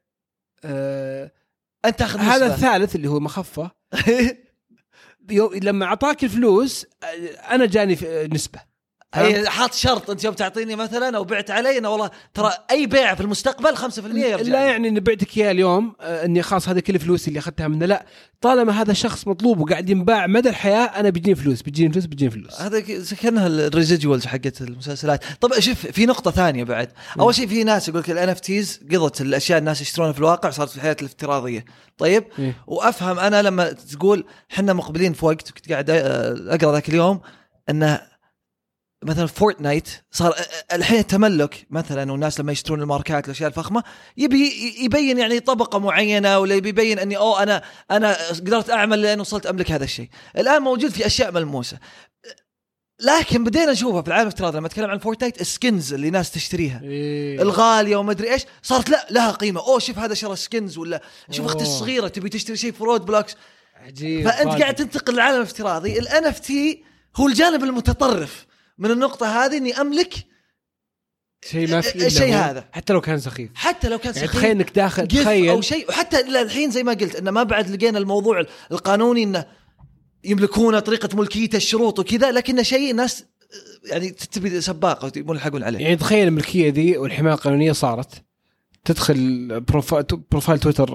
آه 0.64 1.32
أنت 1.86 2.00
تاخذ 2.00 2.20
هذا. 2.20 2.46
الثالث 2.56 2.96
اللي 2.96 3.08
هو 3.10 3.20
مخفة. 3.20 3.72
لما 5.62 5.86
أعطاك 5.86 6.24
الفلوس 6.24 6.86
أنا 7.52 7.66
جاني 7.66 7.98
نسبة؟ 8.34 8.69
أي 9.16 9.50
حاط 9.50 9.74
شرط 9.74 10.10
أنت 10.10 10.24
يوم 10.24 10.34
تعطيني 10.34 10.76
مثلا 10.76 11.18
أو 11.18 11.24
بعت 11.24 11.52
علي 11.52 11.78
إنه 11.78 11.90
والله 11.90 12.10
ترى 12.34 12.52
أي 12.72 12.86
بيع 12.86 13.16
في 13.16 13.22
المستقبل 13.22 13.78
5% 13.78 13.98
يرجع 13.98 14.52
لا. 14.52 14.66
يعني 14.66 14.88
إني 14.88 15.00
بعتك 15.00 15.38
إياه 15.38 15.52
اليوم 15.52 15.96
آه، 16.02 16.26
إني 16.26 16.42
خلاص 16.42 16.70
هذه 16.70 16.80
كل 16.80 17.00
فلوسي 17.00 17.28
اللي 17.28 17.40
أخذتها 17.40 17.68
منه. 17.68 17.86
لا 17.86 18.06
طالما 18.42 18.82
هذا 18.82 18.92
الشخص 18.92 19.28
مطلوب 19.28 19.60
وقاعد 19.60 19.90
ينباع 19.90 20.28
مدى 20.28 20.50
الحياة 20.50 20.86
أنا 20.86 21.10
بيجيني 21.10 21.36
فلوس 21.36 21.62
بيجيني 21.62 21.94
فلوس 21.94 22.06
بيجيني 22.06 22.32
فلوس. 22.32 22.62
هذا 22.62 22.80
كانها 23.22 23.48
ال 23.48 23.56
residuals 23.56 24.26
حقت 24.26 24.62
المسلسلات. 24.62 25.24
طب 25.42 25.60
شوف 25.60 25.88
في 25.88 26.06
نقطة 26.06 26.32
ثانية 26.32 26.64
بعد. 26.64 26.92
أول 27.20 27.36
شيء 27.36 27.48
في 27.48 27.64
ناس 27.64 27.88
يقول 27.88 28.02
لك 28.02 28.10
ال 28.12 28.30
NFTs 28.30 28.80
قضت 28.92 29.22
الأشياء 29.22 29.60
الناس 29.60 29.82
يشترونها 29.82 30.14
في 30.14 30.20
الواقع 30.20 30.50
صارت 30.50 30.70
في 30.70 30.76
الحياة 30.76 30.98
الافتراضية. 31.02 31.66
طيب؟ 31.98 32.24
إيه. 32.40 32.56
وأفهم 32.68 33.20
أنا 33.20 33.42
لما 33.42 33.72
تقول 33.72 34.26
إحنا 34.54 34.74
مقبلين 34.74 35.14
في 35.14 35.26
وقت 35.26 35.52
كنت 35.52 35.72
قاعد 35.72 35.90
آه، 35.90 36.56
أقرأ 36.56 36.72
ذاك 36.72 36.90
اليوم 36.90 37.22
إنه 37.70 38.02
مثلا 39.04 39.26
فورتنايت 39.26 39.90
صار 40.12 40.36
الحين 40.74 41.00
التملك 41.00 41.68
مثلا 41.70 42.12
والناس 42.12 42.40
لما 42.40 42.52
يشترون 42.52 42.82
الماركات 42.82 43.26
الأشياء 43.26 43.50
الفخمة 43.50 43.84
يبي 44.18 44.74
يبين 44.80 45.18
يعني 45.18 45.40
طبقة 45.40 45.80
معينة 45.80 46.40
ولا 46.40 46.56
يبي 46.56 46.70
يبين 46.70 47.00
إني 47.00 47.18
أوه 47.18 47.44
أنا 47.44 47.64
أنا 47.92 48.18
قدرت 48.30 48.70
أعمل 48.70 49.00
لين 49.00 49.20
وصلت 49.20 49.46
أملك 49.46 49.72
هذا 49.72 49.84
الشيء. 49.84 50.10
الآن 50.38 50.62
موجود 50.62 50.92
في 50.92 51.06
أشياء 51.06 51.32
ملموسة. 51.32 51.78
لكن 53.02 53.44
بدينا 53.44 53.72
نشوفها 53.72 54.02
في 54.02 54.08
العالم 54.08 54.28
الافتراضي 54.28 54.58
لما 54.58 54.68
أتكلم 54.68 54.90
عن 54.90 55.00
فورتنايت 55.00 55.42
ال 55.42 55.50
skins 55.50 55.94
اللي 55.94 56.10
ناس 56.10 56.32
تشتريها 56.32 56.82
إيه. 56.84 57.42
الغالية 57.42 57.96
وما 57.96 58.12
أدري 58.12 58.34
إيش 58.34 58.46
صارت 58.64 58.90
لا 58.90 59.08
لها 59.12 59.32
قيمة 59.32 59.62
أوه 59.62 59.80
شوف 59.80 60.00
هذا 60.00 60.14
شرى 60.14 60.36
skins 60.36 60.78
ولا 60.78 61.02
شوف 61.32 61.46
أختي. 61.46 61.64
الصغيرة 61.64 62.08
تبي 62.08 62.30
تشتري 62.30 62.58
شيء 62.58 62.72
في 62.72 62.84
رود 62.84 63.06
بلوكس 63.06 63.36
عجيب 63.76 64.30
فأنت. 64.30 64.62
قاعد 64.62 64.76
تنتقل 64.76 65.14
للعالم 65.14 65.38
الافتراضي 65.38 66.00
ال 66.00 66.26
NFT 66.26 66.84
هو 67.16 67.28
الجانب 67.28 67.64
المتطرف 67.64 68.49
من 68.80 68.92
النقطة 68.92 69.46
هذه 69.46 69.58
إني 69.58 69.82
أملك 69.82 70.14
شيء 71.50 71.72
ما 71.72 71.82
في 71.82 72.34
هو، 72.34 72.38
هذا. 72.38 72.70
حتى 72.72 72.94
لو 72.94 73.02
كان 73.02 73.20
سخيف. 73.20 73.50
حتى 73.56 73.90
لو 73.90 73.98
كان 73.98 74.14
يعني 74.16 74.28
سخيف. 74.28 74.40
تخيل 74.40 74.52
إنك 74.52 74.76
داخل 74.76 75.08
جف 75.08 75.18
أو 75.20 75.24
تخيل. 75.24 75.64
شيء. 75.64 75.90
وحتى 75.90 76.20
إلى 76.20 76.42
الحين 76.42 76.72
زي 76.72 76.84
ما 76.84 76.94
قلت 76.94 77.16
إنه 77.16 77.32
ما 77.32 77.44
بعد 77.44 77.70
لقينا 77.70 77.98
الموضوع 77.98 78.46
القانوني 78.72 79.24
إنه 79.24 79.46
يملكونه 80.24 80.80
طريقة 80.80 81.18
ملكيته 81.18 81.56
الشروط 81.56 82.00
وكذا 82.00 82.32
لكنه 82.32 82.64
شيء 82.64 82.92
الناس 82.92 83.26
يعني 83.86 84.10
تبي 84.10 84.62
سباقه 84.62 85.12
يبون 85.16 85.36
يلحقون 85.36 85.64
عليه. 85.64 85.80
يعني 85.80 85.96
تخيل 85.96 86.28
الملكية 86.28 86.70
دي 86.70 86.98
والحماية 86.98 87.34
القانونية 87.34 87.72
صارت. 87.72 88.29
تدخل 88.86 89.60
profile 89.60 90.04
profile 90.32 90.60
تويتر 90.60 90.88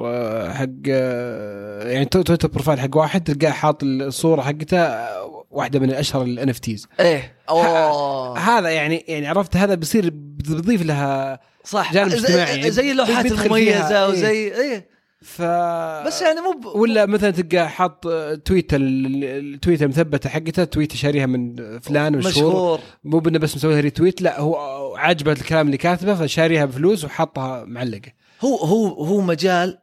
حق 0.53 0.67
آه، 0.91 1.89
يعني 1.91 2.05
تو- 2.05 2.23
تويتر 2.23 2.49
profile 2.49 2.81
حق 2.81 2.97
واحد 2.97 3.25
تلقاه 3.25 3.51
حاط 3.53 3.83
الصورة 3.83 4.43
حقته 4.43 4.79
آه، 4.79 5.45
واحدة 5.51 5.79
من 5.79 5.91
الأشهر 5.91 6.23
ال 6.23 6.49
NFTs 6.49 6.87
إيه. 7.01 7.35
أوه. 7.49 8.39
هذا 8.39 8.69
يعني 8.71 9.05
يعني 9.09 9.27
عرفت 9.27 9.57
هذا 9.57 9.75
بيصير 9.75 10.11
بتضيف 10.15 10.83
لها 10.83 11.41
صح. 11.65 11.93
جانب 11.93 12.09
زي- 12.09 12.17
اجتماعي. 12.19 12.57
يعني 12.57 12.71
زي 12.71 12.91
اللوحات 12.91 13.27
المميزة 13.33 14.05
إيه. 14.05 14.09
وزي 14.09 14.31
إيه. 14.55 14.95
ف 15.23 15.43
بس 16.07 16.23
يعني 16.23 16.41
مو 16.41 16.51
ب... 16.53 16.77
ولا 16.77 17.07
مثلا 17.07 17.31
تلقاه 17.31 17.67
حاط 17.67 18.07
آه، 18.07 18.35
tweet 18.35 18.75
ال- 18.75 19.25
ال 19.55 19.59
tweet 19.59 19.83
المثبتة 19.83 20.29
حقته 20.31 20.65
tweet 20.65 20.93
شاريها 20.97 21.27
من 21.27 21.55
فلان 21.81 22.17
مشهور 22.17 22.33
مشهور. 22.53 22.81
مو 23.05 23.19
بأنه 23.19 23.39
بس 23.39 23.57
مسويها 23.57 23.81
retweet 23.81 24.23
لا 24.23 24.41
هو 24.41 24.57
عاجبه 24.97 25.33
الكلام 25.33 25.67
اللي 25.67 25.77
كاتبه 25.77 26.15
فشاريها 26.15 26.65
بفلوس 26.65 27.05
وحاطها 27.05 27.65
معلقة. 27.65 28.13
هو 28.41 28.57
هو 28.57 29.05
هو 29.05 29.21
مجال 29.21 29.79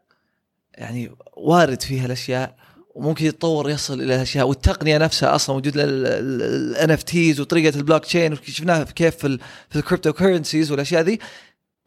يعني 0.74 1.12
وارد 1.38 1.82
فيه 1.82 2.06
الاشياء 2.06 2.56
وممكن 2.96 3.26
يتطور 3.26 3.70
يصل 3.70 4.02
إلى 4.02 4.22
اشياء 4.22 4.48
والتقنية 4.48 4.98
نفسها 4.98 5.36
أصلا 5.36 5.56
وجود 5.56 5.74
ال 5.78 6.92
NFTs 6.92 7.40
وطريقة 7.40 7.78
البلوك 7.78 8.06
تشين 8.06 8.36
شفناها 8.36 8.84
كيف 8.84 9.16
في, 9.16 9.40
في 9.70 9.76
ال 9.76 10.14
cryptocurrencies 10.14 10.72
والأشياء 10.72 11.02
ذي. 11.02 11.20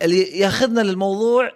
اللي 0.02 0.38
ياخذنا 0.38 0.80
للموضوع 0.80 1.52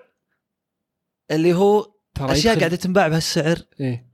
اللي 1.30 1.54
هو 1.54 1.92
أشياء 2.20 2.58
قاعدة 2.58 2.76
تنباع 2.76 3.08
بهالسعر. 3.08 3.58
إيه؟ 3.80 4.08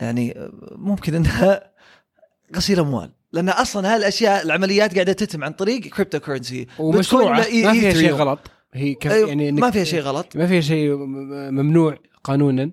يعني 0.00 0.50
ممكن 0.72 1.14
إنها 1.14 1.72
غسيل 2.56 2.78
أموال. 2.80 3.10
لأن 3.32 3.48
أصلا 3.48 3.94
هالأشياء 3.94 4.42
العمليات 4.44 4.94
قاعدة 4.94 5.12
تتم 5.12 5.44
عن 5.44 5.52
طريق 5.52 5.80
كريبتو 5.80 6.18
ولا 7.26 7.42
إي- 7.44 7.64
ما 7.64 7.72
فيها 7.72 7.92
شيء. 7.92 8.12
غلط 8.12 8.38
هي 8.74 8.94
كف 8.94 9.10
أيوة، 9.12 9.28
يعني 9.28 9.52
ما 9.52 9.70
فيها 9.70 9.84
شيء 9.84 10.00
غلط 10.00 10.36
ما 10.36 10.46
فيها 10.46 10.60
شيء 10.60 10.94
ممنوع 11.50 11.98
قانونا 12.24 12.70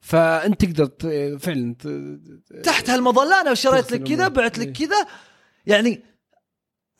فأنت 0.00 0.64
تقدر 0.64 0.86
ت- 0.86 1.36
فعلا 1.40 1.74
ت- 1.78 2.60
تحت 2.64 2.90
هالمظلة 2.90 3.40
أنا 3.40 3.54
شريت 3.54 3.92
لك 3.92 4.02
كذا. 4.02 4.28
بعت 4.28 4.58
لك 4.58 4.66
إيه. 4.80 4.86
كذا 4.86 5.06
يعني 5.66 6.00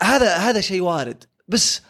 هذا 0.02 0.36
هذا 0.36 0.60
شيء 0.60 0.80
وارد 0.80 1.24
بس 1.48 1.82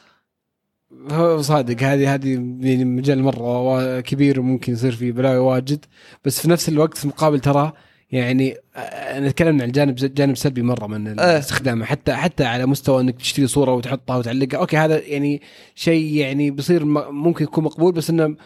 هو 1.11 1.43
صادق 1.43 1.83
هذه 1.83 2.15
هذه 2.15 2.33
يعني 2.61 2.85
مجال 2.85 3.23
مرة 3.23 4.01
كبير 4.01 4.41
وممكن 4.41 4.73
يصير 4.73 4.93
فيه 4.93 5.13
بلاوي 5.13 5.39
واجد 5.39 5.85
بس 6.25 6.41
في 6.41 6.51
نفس 6.51 6.69
الوقت 6.69 6.99
في 6.99 7.05
المقابل 7.05 7.41
ترى 7.41 7.73
يعني 8.13 8.57
آه، 8.77 9.21
نتكلم 9.21 9.61
عن 9.63 9.69
الجانب 9.69 9.95
جانب 9.95 10.37
سلبي 10.37 10.63
مرة 10.63 10.87
من 10.87 11.21
إيه. 11.21 11.39
استخدامه 11.39 11.85
حتى 11.85 12.13
حتى 12.15 12.45
على 12.45 12.67
مستوى 12.67 13.03
إنك 13.03 13.17
تشتري 13.17 13.47
صورة 13.47 13.75
وتحطها 13.75 14.17
وتعلقها. 14.17 14.59
أوكي 14.61 14.77
هذا 14.77 14.99
يعني 14.99 15.43
شيء 15.75 16.15
يعني 16.15 16.51
بيصير 16.51 16.85
ممكن 17.11 17.45
يكون 17.45 17.65
مقبول 17.65 17.93
بس 17.93 18.11
إنه 18.11 18.37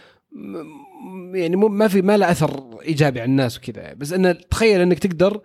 يعني 1.34 1.56
مو- 1.56 1.68
ما 1.68 1.88
في 1.88 2.02
ما 2.02 2.16
له 2.16 2.30
أثر 2.30 2.80
إيجابي 2.82 3.20
على 3.20 3.28
الناس 3.30 3.58
وكذا. 3.58 3.92
بس 3.94 4.12
إنه 4.12 4.32
تخيل 4.32 4.80
إنك 4.80 4.98
تقدر 4.98 5.40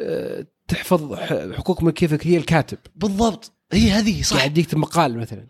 آه، 0.00 0.46
تحفظ 0.68 1.14
حقوق 1.54 1.82
ملكيتك 1.82 2.26
هي 2.26 2.36
الكاتب. 2.36 2.78
بالضبط. 2.96 3.52
هي 3.72 3.90
هذه 3.90 4.22
صح. 4.22 4.36
قاعد 4.36 4.58
يكتب 4.58 4.78
مقال 4.78 5.18
مثلا. 5.18 5.46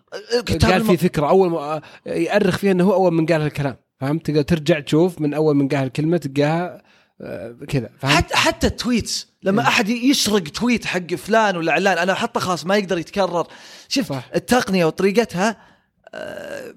كتاب 0.47 0.71
قال 0.71 0.83
في 0.83 0.89
الم... 0.91 0.97
فكرة 0.97 1.29
أول 1.29 1.51
ما 1.51 1.81
يأرخ 2.07 2.59
فيها 2.59 2.73
إنه 2.73 2.85
هو 2.85 2.95
أول 2.95 3.13
من 3.15 3.27
قال 3.27 3.41
هالكلام 3.43 3.77
فهمت؟ 4.01 4.27
تقدر 4.27 4.43
ترجع 4.43 4.81
تشوف 4.81 5.21
من 5.21 5.35
أول 5.35 5.57
من 5.57 5.69
قال 5.69 5.87
الكلمة 5.87 6.17
تلقاها 6.17 6.83
كذا 7.69 7.91
حتى 8.03 8.37
حتى 8.37 8.67
التويتس 8.67 9.29
لما 9.43 9.63
إيه. 9.63 9.69
أحد 9.69 9.89
يسرق 9.89 10.43
تويت 10.43 10.85
حق 10.85 11.15
فلان 11.15 11.57
ولا 11.57 11.73
علان 11.73 11.99
أنا 11.99 12.15
حتى 12.15 12.41
خلاص 12.41 12.67
ما 12.67 12.77
يقدر 12.77 12.99
يتكرر 12.99 13.47
شوف 13.89 14.09
صح. 14.09 14.31
التقنية 14.35 14.85
وطريقتها 14.85 15.57
آه، 16.15 16.75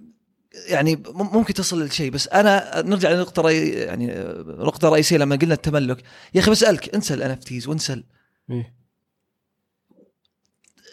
يعني 0.68 0.96
مم- 0.96 1.34
ممكن 1.38 1.54
تصل 1.54 1.84
لشيء 1.84 2.12
بس 2.12 2.28
أنا 2.28 2.82
نرجع 2.86 3.12
لنقطة 3.12 3.42
رئي 3.42 3.70
يعني 3.70 4.12
آه، 4.12 4.44
نقطة 4.48 4.90
رئيسية 4.90 5.18
لما 5.18 5.36
قلنا 5.36 5.54
التملك 5.54 6.04
يا 6.34 6.40
أخي 6.42 6.52
بسألك 6.52 6.96
انسى 6.96 7.14
ال 7.14 7.32
NFTs 7.32 7.68
وانسى 7.68 8.04
إيه. 8.52 8.74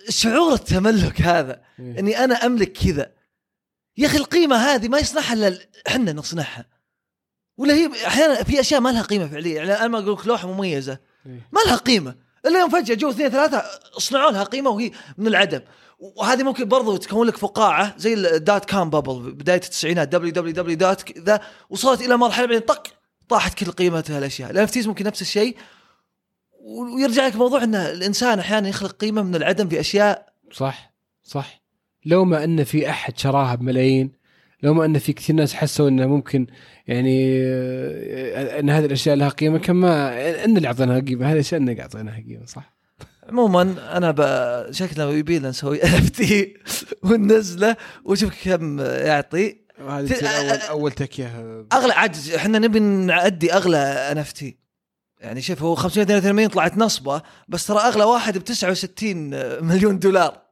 شعور 0.09 0.53
التملك 0.55 1.21
هذا 1.23 1.61
إيه. 1.81 1.99
إني 1.99 2.25
أنا 2.25 2.35
أملك 2.47 2.73
كذا 2.73 3.13
يا 3.97 4.07
أخي 4.07 4.17
القيمة 4.17 4.57
هذه 4.57 4.89
ما 4.89 4.99
يصنعها 4.99 5.33
إلا 5.33 5.59
إحنا 5.89 6.13
نصنعها 6.13 6.65
ولا 7.59 7.75
هي 7.75 7.91
أحيانا 8.07 8.43
في 8.43 8.61
أشياء 8.61 8.81
ما 8.81 8.89
لها 8.89 9.03
قيمة 9.03 9.27
فعليه 9.27 9.57
يعني 9.57 9.73
أنا 9.73 9.89
ما 9.89 9.99
أقول 9.99 10.13
لك 10.13 10.27
لوحة 10.27 10.49
مميزة. 10.49 10.99
إيه. 11.27 11.49
ما 11.53 11.61
لها 11.67 11.77
قيمة. 11.77 12.15
إلا 12.47 12.61
يوم 12.61 12.71
فجأة 12.71 12.95
جو 12.95 13.11
اثنين 13.11 13.29
ثلاثة 13.29 13.65
اصنعوا 13.97 14.31
لها 14.31 14.45
قيمة 14.45 14.71
وهي 14.71 14.91
من 15.19 15.27
العدم. 15.27 15.61
وهذه 15.99 16.43
ممكن 16.43 16.65
برضو 16.65 16.97
تكون 16.97 17.27
لك 17.27 17.37
فقاعة 17.37 17.95
زي 17.99 18.15
ال 18.15 18.27
dot 18.27 18.65
com 18.65 18.91
bubble 18.91 19.33
بداية 19.33 19.57
التسعينات 19.57 20.09
دبليو 20.09 20.33
دبليو 20.33 20.53
دبليو 20.53 20.77
دوت 20.77 21.19
ذا 21.19 21.41
وصلت 21.71 22.01
إلى 22.01 22.17
مرحلة 22.17 22.47
بعدين 22.47 22.61
طق 22.61 22.87
طاحت 23.29 23.65
كل 23.65 23.71
قيمتها 23.71 24.19
الأشياء. 24.19 24.51
الان 24.51 24.69
ممكن 24.77 25.05
نفس 25.05 25.23
الشيء. 25.23 25.57
ويرجع 26.61 27.27
لك 27.27 27.37
موضوع 27.37 27.63
إن 27.63 27.75
الإنسان 27.75 28.39
أحيانا 28.39 28.69
يخلق 28.69 28.93
قيمة 28.93 29.23
من 29.23 29.35
العدم 29.35 29.69
في 29.69 29.81
أشياء 29.81 30.33
صح 30.53 30.93
صح. 31.25 31.63
لو 32.07 32.25
ما 32.25 32.45
إن 32.45 32.65
في 32.65 32.91
أحد 32.91 33.19
شراها 33.19 33.55
بملايين 33.55 34.18
لو 34.63 34.75
ما 34.75 34.85
أن 34.85 34.99
في 34.99 35.13
كثير 35.13 35.37
ناس 35.37 35.55
حسوا 35.55 35.89
إنه 35.89 36.07
ممكن 36.07 36.47
يعني 36.87 37.41
آه، 37.43 38.61
إن 38.61 38.71
هذه 38.71 38.85
الأشياء 38.85 39.17
لها 39.17 39.29
قيمة 39.29 39.59
كما 39.59 40.15
إن 40.45 40.57
اللي 40.57 40.69
أعطيناها 40.69 41.01
قيمة 41.01 41.27
هذه 41.27 41.33
الأشياء 41.33 41.61
إنك 41.61 41.81
أعطيناها 41.81 42.21
قيمة 42.29 42.47
صح؟ 42.47 42.79
عموما 43.29 43.75
أنا 43.97 44.11
ب... 44.11 44.23
شكلنا 44.73 45.11
يبي 45.11 45.39
لنا 45.39 45.49
نسوي 45.49 45.83
NFT 45.83 46.55
وننزله 47.03 47.77
وشوف 48.05 48.45
كم 48.45 48.81
يعطي. 48.81 49.57
تصير 49.79 50.29
اول 50.29 50.59
أول 50.59 50.93
تكية. 50.93 51.27
أغلى 51.73 51.93
عاد 51.93 52.17
إحنا 52.37 52.59
نبي 52.59 52.81
نعدي 52.81 53.53
أغلى 53.53 53.79
NFT 53.79 54.59
يعني 55.21 55.41
شوف 55.41 55.63
هو 55.63 55.75
582 55.75 56.49
طلعت 56.49 56.79
نصبة 56.79 57.23
بس 57.49 57.67
ترى 57.67 57.79
أغلى 57.79 58.05
واحد 58.05 58.39
ب 58.39 58.45
69 58.45 59.31
مليون 59.65 59.99
دولار. 59.99 60.48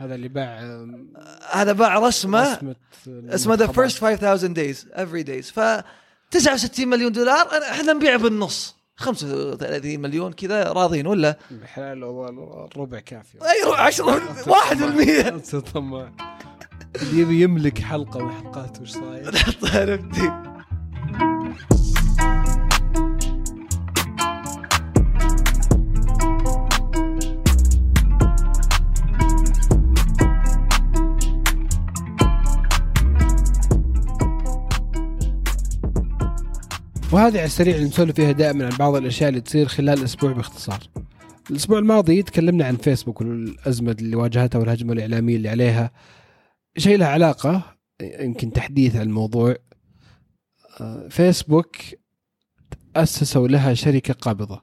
هذا 0.00 0.14
اللي 0.14 0.28
باع 0.28 0.60
هذا 1.50 1.72
باع 1.72 1.98
رسمة 1.98 2.74
اسمه 3.08 3.54
The 3.54 3.66
First 3.66 3.98
5000 3.98 4.44
Days 4.44 4.86
Everydays 4.92 5.50
ف 5.50 5.60
69 6.30 6.88
مليون 6.88 7.12
دولار 7.12 7.46
إحنا 7.70 7.92
نبيعه 7.92 8.16
بالنص. 8.16 8.76
35 8.96 10.00
مليون 10.00 10.32
كذا 10.32 10.72
راضين 10.72 11.06
ولا؟ 11.06 11.38
بحلال 11.50 12.04
الربع 12.72 13.00
كافي. 13.00 13.38
أي 13.42 13.72
10 13.76 14.20
1% 15.54 15.72
طماع 15.74 16.12
اللي 17.02 17.20
يبي 17.20 17.42
يملك 17.42 17.78
حلقة 17.78 18.24
من 18.24 18.32
حلقات 18.32 18.80
وش 18.80 18.90
صاير؟ 18.90 19.26
عرفتي 19.74 20.47
وهذه 37.28 37.38
على 37.38 37.46
السريع 37.46 37.74
اللي 37.76 37.86
نسولف 37.86 38.14
فيها 38.16 38.32
دائما 38.32 38.64
عن 38.66 38.76
بعض 38.76 38.94
الأشياء 38.96 39.28
اللي 39.28 39.40
تصير 39.40 39.68
خلال 39.68 39.98
الأسبوع 39.98 40.32
باختصار. 40.32 40.78
الأسبوع 41.50 41.78
الماضي 41.78 42.22
تكلمنا 42.22 42.64
عن 42.64 42.76
فيسبوك 42.76 43.20
والأزمة 43.20 43.96
اللي 44.00 44.16
واجهتها 44.16 44.58
والهجمة 44.58 44.92
الإعلامية 44.92 45.36
اللي 45.36 45.48
عليها. 45.48 45.90
شيء 46.78 46.98
له 46.98 47.06
علاقة 47.06 47.76
يمكن 48.20 48.52
تحديث 48.52 48.96
عن 48.96 49.02
الموضوع. 49.02 49.56
فيسبوك 51.08 51.76
أسسوا 52.96 53.48
لها 53.48 53.74
شركة 53.74 54.14
قابضة. 54.14 54.62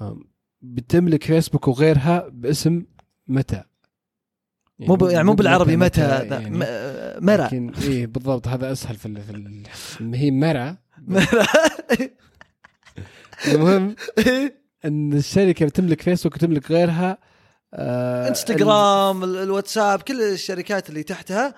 آم، 0.00 0.24
بتملك 0.60 1.24
فيسبوك 1.24 1.68
وغيرها 1.68 2.28
باسم 2.28 2.82
متى. 3.28 3.62
مو 4.78 4.94
ب- 4.96 5.02
يعني 5.10 5.24
مو 5.24 5.32
بالعربي 5.34 5.76
متى 5.76 6.00
يعني 6.00 6.28
ذا- 6.28 6.48
م- 6.48 7.24
مرة 7.26 7.46
لكن 7.46 7.72
إيه 7.74 8.06
بالضبط 8.06 8.48
هذا 8.48 8.72
أسهل 8.72 8.96
في 8.96 9.22
في 9.22 9.30
ال- 9.32 10.14
هي 10.14 10.30
مرة 10.30 10.85
المهم 13.48 13.94
إن 14.84 15.12
الشركة 15.12 15.66
بتملك 15.66 16.02
فيسبوك 16.02 16.34
وتملك 16.34 16.70
غيرها 16.70 17.18
آه 17.74 18.28
إنستغرام 18.28 19.24
ال- 19.24 19.36
الواتساب 19.36 20.02
كل 20.02 20.22
الشركات 20.22 20.88
اللي 20.88 21.02
تحتها. 21.02 21.54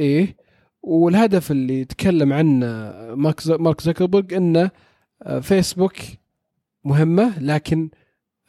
إيه. 0.00 0.36
والهدف 0.82 1.50
اللي 1.50 1.84
تكلم 1.84 2.32
عنه 2.32 2.66
مارك 3.48 3.80
زكربرج 3.80 4.34
إنه 4.34 4.70
آه، 5.22 5.40
فيسبوك 5.40 5.94
مهمة 6.84 7.38
لكن 7.38 7.90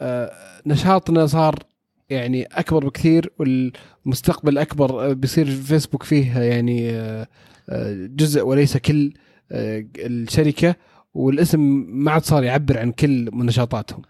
آه، 0.01 0.31
نشاطنا 0.65 1.25
صار 1.27 1.55
يعني 2.09 2.43
أكبر 2.43 2.85
بكثير 2.85 3.33
والمستقبل 3.39 4.57
أكبر 4.57 5.05
آه، 5.09 5.13
بيصير 5.13 5.45
فيسبوك 5.45 6.03
فيه 6.03 6.39
يعني 6.39 6.91
جزء 8.15 8.41
وليس 8.41 8.77
كل 8.77 9.13
الشركة 9.53 10.75
والاسم 11.13 11.59
ما 11.89 12.11
عاد 12.11 12.23
صار 12.23 12.43
يعبر 12.43 12.77
عن 12.79 12.91
كل 12.91 13.29
نشاطاتهم 13.33 14.01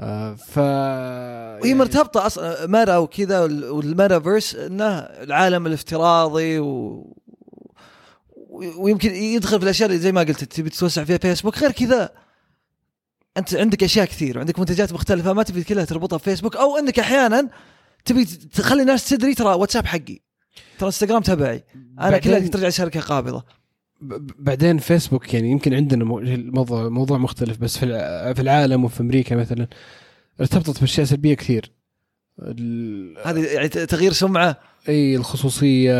آه، 0.00 0.34
ف 0.34 0.58
وهي 0.58 1.58
يعني- 1.68 1.74
مرتبطة 1.74 2.26
أصلا 2.26 2.66
ميرا 2.66 2.96
وكذا 2.96 3.40
وال- 3.40 3.64
والميتافيرس 3.70 4.54
إنه 4.54 4.84
العالم 4.98 5.66
الافتراضي 5.66 6.58
و... 6.58 7.16
ويمكن 8.78 9.14
يدخل 9.14 9.58
في 9.58 9.64
الأشياء 9.64 9.88
اللي 9.88 9.98
زي 10.00 10.12
ما 10.12 10.20
قلت 10.20 10.44
تبي 10.44 10.70
تتوسع 10.70 11.04
فيها 11.04 11.18
فيسبوك. 11.18 11.58
غير 11.58 11.72
كذا 11.72 12.10
أنت 13.36 13.54
عندك 13.54 13.84
أشياء 13.84 14.06
كثير 14.06 14.38
وعندك 14.38 14.58
منتجات 14.58 14.92
مختلفة 14.92 15.32
ما 15.32 15.42
تبي 15.42 15.64
كلها 15.64 15.84
تربطها 15.84 16.18
في 16.18 16.24
فيسبوك 16.24 16.56
أو 16.56 16.76
إنك 16.78 16.98
أحيانا 16.98 17.50
تبي 18.04 18.24
تخلي 18.24 18.82
الناس 18.82 19.08
تدري 19.08 19.34
ترى 19.34 19.54
واتساب 19.54 19.86
حقي 19.86 20.18
ترى 20.78 20.86
إنستغرام 20.86 21.22
تبعي 21.22 21.64
أنا 22.00 22.18
كلها 22.18 22.38
ترجع 22.38 22.68
شركة 22.68 23.00
قابضة. 23.00 23.44
بعدين 24.38 24.78
فيسبوك 24.78 25.34
يعني 25.34 25.50
يمكن 25.50 25.74
عندنا 25.74 26.04
مو- 26.04 26.20
موضوع 26.36 26.88
موضوع 26.88 27.18
مختلف 27.18 27.58
بس 27.58 27.78
في 27.78 27.86
في 28.34 28.42
العالم 28.42 28.84
وفي 28.84 29.00
أمريكا 29.00 29.36
مثلا 29.36 29.66
ارتبطت 30.40 30.80
بأشياء 30.80 31.06
سلبية 31.06 31.34
كثير. 31.34 31.72
هذه 33.24 33.44
يعني 33.54 33.68
تغيير 33.68 34.12
سمعة؟ 34.12 34.60
إي 34.88 35.16
الخصوصية 35.16 35.94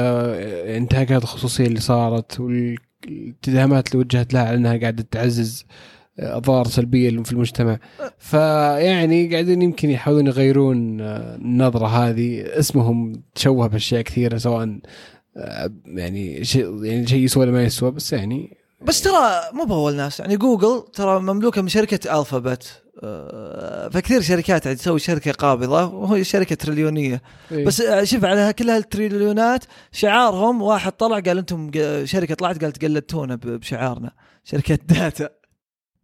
انتهاكات 0.76 1.22
الخصوصية 1.22 1.66
اللي 1.66 1.80
صارت 1.80 2.40
والاتهامات 2.40 3.88
اللي 3.88 3.98
وجهت 4.04 4.34
لها 4.34 4.42
على 4.42 4.56
إنها 4.56 4.76
قاعدة 4.76 5.06
تعزز 5.10 5.66
أضرار 6.18 6.66
سلبية 6.66 7.10
في 7.22 7.32
المجتمع. 7.32 7.78
فيعني 8.18 9.32
قاعدين 9.32 9.62
يمكن 9.62 9.90
يحاولون 9.90 10.26
يغيرون 10.26 11.00
النظرة 11.00 11.86
هذه. 11.86 12.42
اسمهم 12.58 13.22
تشوه 13.34 13.66
بأشياء 13.66 14.02
كثيرة 14.02 14.36
سواء 14.38 14.78
يعني 15.86 16.44
شيء 16.44 16.84
يعني 16.84 17.06
شيء 17.06 17.18
يسوى 17.18 17.42
ولا 17.42 17.52
ما 17.52 17.62
يسوى 17.62 17.90
بس 17.90 18.12
يعني 18.12 18.56
بس 18.82 19.02
ترى 19.02 19.40
مو 19.52 19.64
باول 19.64 19.96
ناس 19.96 20.20
يعني 20.20 20.36
جوجل 20.36 20.84
ترى 20.92 21.20
مملوكة 21.20 21.62
من 21.62 21.68
شركة 21.68 22.20
Alphabet 22.20 22.84
آه، 23.02 23.88
فكثير 23.88 24.20
شركات 24.20 24.66
يعني 24.66 24.78
تسوي 24.78 24.98
شركة 24.98 25.32
قابضة 25.32 25.84
وهي 25.84 26.24
شركة 26.24 26.54
تريليونية. 26.54 27.22
إيه. 27.52 27.64
بس 27.64 27.80
آه، 27.80 28.04
شوف 28.04 28.24
على 28.24 28.52
كل 28.52 28.70
هالتريليونات 28.70 29.64
شعارهم 29.92 30.62
واحد 30.62 30.92
طلع 30.92 31.20
قال 31.20 31.38
أنتم 31.38 31.70
شركة 32.04 32.34
طلعت 32.34 32.64
قالت 32.64 32.84
قلدتونا 32.84 33.34
بشعارنا. 33.34 34.12
شركة 34.44 34.78
data 34.88 35.28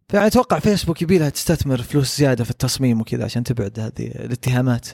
فيعني 0.09 0.27
أتوقع 0.27 0.59
فيسبوك 0.59 1.01
يبي 1.01 1.17
لها 1.17 1.29
تستثمر 1.29 1.81
فلوس 1.81 2.17
زيادة 2.17 2.43
في 2.43 2.51
التصميم 2.51 3.01
وكذا 3.01 3.23
عشان 3.23 3.43
تبعد 3.43 3.79
هذه 3.79 4.07
الاتهامات. 4.07 4.87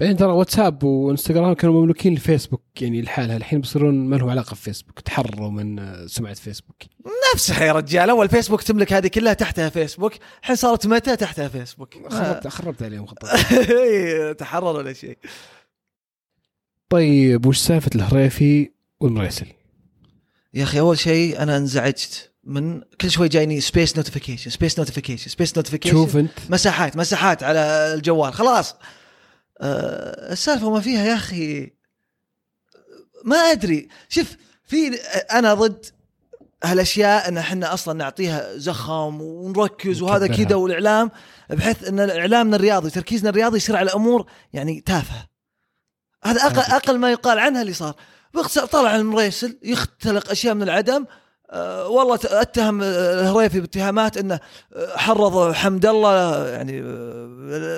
بعدين 0.00 0.16
ترى 0.16 0.32
واتساب 0.32 0.84
وانستغرام 0.84 1.52
كانوا 1.52 1.80
مملوكين 1.80 2.14
لفيسبوك 2.14 2.62
يعني 2.80 3.02
لحالها. 3.02 3.36
الحين 3.36 3.60
بيصيرون 3.60 3.94
ما 4.08 4.16
لهم 4.16 4.30
علاقة 4.30 4.54
في 4.54 4.62
فيسبوك 4.62 5.00
تحرروا 5.00 5.50
من 5.50 6.06
سمعة 6.08 6.34
فيسبوك. 6.34 6.76
نفسها 7.34 7.64
يا 7.64 7.72
رجال. 7.72 8.10
أول 8.10 8.28
فيسبوك 8.28 8.62
تملك 8.62 8.92
هذه 8.92 9.06
كلها 9.06 9.32
تحتها 9.32 9.68
فيسبوك 9.68 10.12
الحين 10.40 10.56
صارت 10.56 10.86
متى 10.86 11.16
تحتها 11.16 11.48
فيسبوك؟ 11.48 11.94
خربت 12.10 12.48
خربت 12.48 12.82
عليهم 12.82 13.06
خطه 13.06 13.28
تحرر 14.40 14.76
ولا 14.76 14.92
شيء. 14.92 15.18
طيب 16.88 17.46
وش 17.46 17.58
سالفة 17.58 17.90
الهريفي 17.94 18.70
والمريسل؟ 19.00 19.46
يا 20.54 20.62
أخي 20.62 20.80
أول 20.80 20.98
شيء 20.98 21.42
أنا 21.42 21.56
انزعجت 21.56 22.30
من 22.44 22.80
كل 23.00 23.10
شوي 23.10 23.28
جايني 23.28 23.60
سبيس 23.60 23.96
نوتيفيكيشن 23.96 24.50
سبيس 24.50 24.78
نوتيفيكيشن 24.78 25.30
سبيس 25.30 25.56
نوتيفيكيشن 25.56 25.94
شوف 25.96 26.16
أنت. 26.16 26.30
مساحات 26.50 26.96
مساحات 26.96 27.42
على 27.42 27.60
الجوال. 27.94 28.32
خلاص. 28.32 28.74
آه 29.60 30.32
السالفة 30.32 30.70
ما 30.70 30.80
فيها 30.80 31.04
يا 31.04 31.14
أخي 31.14 31.72
ما 33.24 33.36
أدري 33.36 33.88
شوف 34.08 34.36
في 34.64 34.94
أنا 35.32 35.54
ضد 35.54 35.86
هالأشياء 36.64 37.28
إن 37.28 37.38
إحنا 37.38 37.74
أصلا 37.74 37.94
نعطيها 37.94 38.56
زخم 38.56 39.20
ونركز 39.22 40.02
وهذا. 40.02 40.26
كذا 40.26 40.54
والإعلام 40.54 41.10
بحيث 41.50 41.88
إن 41.88 42.10
اعلامنا 42.10 42.56
الرياضي 42.56 42.90
تركيزنا 42.90 43.30
الرياضي 43.30 43.56
يصير 43.56 43.76
على 43.76 43.90
أمور 43.94 44.26
يعني 44.52 44.80
تافهة 44.80 45.28
هذا 46.24 46.42
أقل. 46.42 46.72
أقل 46.72 46.98
ما 46.98 47.10
يقال 47.10 47.38
عنها 47.38 47.62
اللي 47.62 47.72
صار 47.72 47.94
باختصار 48.34 48.66
طلع 48.66 48.96
المريسل 48.96 49.58
يختلق 49.62 50.30
أشياء 50.30 50.54
من 50.54 50.62
العدم 50.62 51.04
أه 51.50 51.88
والله 51.88 52.18
أتهم 52.24 52.82
الهريفي 52.82 53.60
باتهامات 53.60 54.16
إنه 54.16 54.40
آه، 54.76 54.96
حرض 54.96 55.52
حمد 55.52 55.86
الله 55.86 56.48
يعني 56.48 56.80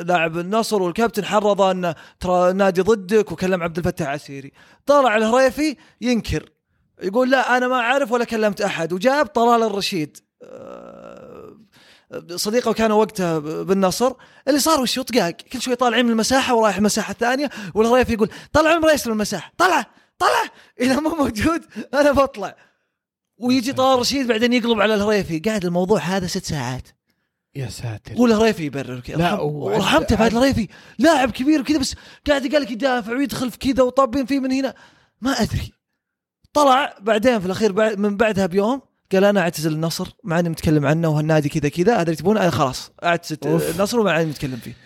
لاعب 0.02 0.38
النصر 0.38 0.82
والكابتن 0.82 1.24
حرض 1.24 1.60
إنه 1.60 1.94
ترى 2.20 2.50
النادي 2.50 2.80
ضدك 2.80 3.32
وكلم 3.32 3.62
عبد 3.62 3.78
الفتاح 3.78 4.08
عسيري. 4.08 4.52
طلع 4.86 5.16
الهريفي 5.16 5.76
ينكر 6.00 6.50
يقول 7.02 7.30
لا 7.30 7.56
أنا 7.56 7.68
ما 7.68 7.76
أعرف 7.76 8.12
ولا 8.12 8.24
كلمت 8.24 8.60
أحد 8.60 8.92
وجاب 8.92 9.26
طلال 9.26 9.62
الرشيد. 9.62 10.18
صديقه 12.36 12.72
كانوا 12.72 12.98
وقتها 13.00 13.38
بالنصر 13.38 14.12
اللي 14.48 14.58
صار 14.58 14.80
وش؟ 14.80 14.98
طقاق 14.98 15.30
كل 15.30 15.60
شوي 15.62 15.74
طالعين 15.74 16.04
من 16.04 16.10
المساحة 16.10 16.54
ورايح 16.54 16.76
المساحة 16.76 17.12
الثانية 17.12 17.50
والهريفي 17.74 18.12
يقول 18.12 18.30
طلع 18.52 18.72
المريسل 18.74 19.10
من 19.10 19.16
المساحة 19.16 19.52
طلع 19.58 19.86
طلع 20.18 20.44
إذا 20.80 21.00
مو 21.00 21.10
موجود 21.10 21.64
أنا 21.94 22.12
بطلع. 22.12 22.56
ويجي 23.40 23.72
طلال 23.72 23.94
الرشيد 23.94 24.26
بعدين 24.26 24.52
يقلب 24.52 24.80
على 24.80 24.94
الهريفي. 24.94 25.38
قاعد 25.38 25.64
الموضوع 25.64 26.00
هذا 26.00 26.26
ست 26.26 26.44
ساعات. 26.44 26.88
يا 27.54 27.68
ساتر. 27.68 28.14
والهريفي 28.16 28.64
يبرر 28.64 29.00
كذا. 29.00 29.16
لا، 29.16 29.40
ورحمته 29.40 30.06
في 30.06 30.14
هذا 30.14 30.24
عد- 30.24 30.30
الهريفي 30.32 30.68
لاعب 30.98 31.30
كبير 31.30 31.60
وكذا 31.60 31.78
بس 31.78 31.94
قاعد 32.26 32.46
قال 32.52 32.62
لك 32.62 32.70
يدافع 32.70 33.12
ويدخل 33.16 33.50
في 33.50 33.58
كذا 33.58 33.82
وطابين 33.82 34.26
فيه 34.26 34.38
من 34.40 34.52
هنا. 34.52 34.74
ما 35.20 35.30
أدري. 35.30 35.72
طلع 36.52 36.94
بعدين 37.00 37.40
في 37.40 37.46
الأخير 37.46 37.72
بعد 37.72 37.98
من 37.98 38.16
بعدها 38.16 38.46
بيوم 38.46 38.80
قال 39.12 39.24
أنا 39.24 39.40
أعتزل 39.40 39.72
النصر 39.72 40.08
مع 40.24 40.38
إني 40.38 40.48
متكلم 40.48 40.86
عنه 40.86 41.08
وهالنادي 41.08 41.48
كذا 41.48 41.68
كذا. 41.68 41.94
هذا 41.94 42.02
اللي 42.02 42.16
تبونه؟ 42.16 42.40
أنا 42.40 42.50
خلاص 42.50 42.90
اعتزل 43.04 43.36
أوف. 43.46 43.76
النصر 43.76 44.00
وما 44.00 44.12
عاد 44.12 44.26
نتكلم 44.26 44.56
فيه. 44.56 44.76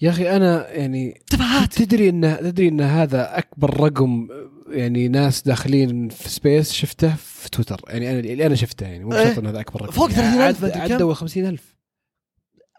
يا 0.00 0.10
أخي 0.10 0.36
أنا 0.36 0.70
يعني 0.70 1.22
تفاهات 1.30 1.74
تدري 1.74 2.08
ان 2.08 2.38
تدري 2.40 2.68
إن 2.68 2.80
هذا 2.80 3.38
أكبر 3.38 3.80
رقم 3.80 4.28
يعني 4.68 5.08
ناس 5.08 5.42
داخلين 5.42 6.08
في 6.08 6.28
سبيس 6.28 6.72
شفته 6.72 7.14
في 7.16 7.50
تويتر 7.50 7.80
يعني 7.88 8.10
أنا 8.10 8.18
اللي 8.18 8.46
أنا 8.46 8.54
شفته 8.54 8.86
يعني 8.86 9.04
مو 9.04 9.14
إيه. 9.14 9.24
شرط 9.24 9.38
إن 9.38 9.46
هذا 9.46 9.60
أكبر 9.60 9.82
رقم 9.82 9.92
فوق 9.92 10.10
يعني 10.10 10.52
30,000 10.52 10.64
عد- 10.64 10.70
أدري 10.70 10.88
كم؟ 10.88 10.94
عدوا 10.94 11.14
50000 11.14 11.76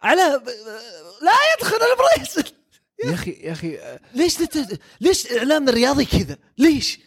على 0.04 0.22
لا 1.22 1.32
يدخل 1.58 1.78
البريس 1.78 2.54
يا 3.06 3.14
أخي 3.14 3.32
يا 3.32 3.52
أخي 3.52 3.78
ليش 4.16 4.42
نت... 4.42 4.80
ليش 5.02 5.32
إعلامنا 5.32 5.70
الرياضي 5.72 6.06
كذا؟ 6.06 6.38
ليش؟ 6.58 7.00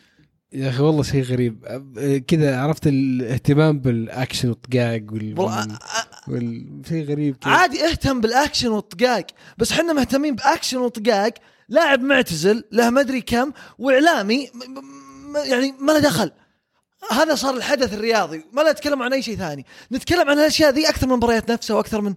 يا 0.53 0.69
أخي 0.69 0.83
والله 0.83 1.03
شيء 1.03 1.23
غريب 1.23 1.65
كذا 2.29 2.61
عرفت 2.61 2.87
الاهتمام 2.87 3.79
بالأكشن 3.79 4.49
والطقاق 4.49 5.03
وال, 5.13 5.39
وال... 6.29 6.83
شيء 6.89 7.05
غريب 7.05 7.37
كذا 7.37 7.53
عادي 7.53 7.85
اهتم 7.87 8.21
بالأكشن 8.21 8.69
والطقاق 8.69 9.27
بس 9.59 9.73
إحنا 9.73 9.93
مهتمين 9.93 10.35
بأكشن 10.35 10.77
وطقاق 10.77 11.35
لاعب 11.71 12.01
معتزل 12.01 12.65
له 12.73 12.91
ما 12.91 13.01
أدري 13.01 13.21
كم 13.21 13.53
وإعلامي 13.79 14.51
يعني 15.45 15.75
ما 15.81 15.93
له 15.93 15.99
دخل. 15.99 16.31
هذا 17.13 17.35
صار 17.35 17.57
الحدث 17.57 17.95
الرياضي 17.95 18.45
ما 18.53 18.63
لا 18.63 18.73
نتكلم 18.73 19.03
عن 19.03 19.13
أي 19.13 19.23
شيء 19.23 19.37
ثاني. 19.37 19.67
نتكلم 19.93 20.31
عن 20.31 20.39
الأشياء 20.39 20.71
ذي 20.71 20.89
أكثر 20.89 21.07
من 21.07 21.13
المباريات 21.13 21.51
نفسها 21.51 21.77
وأكثر 21.77 22.01
من 22.01 22.15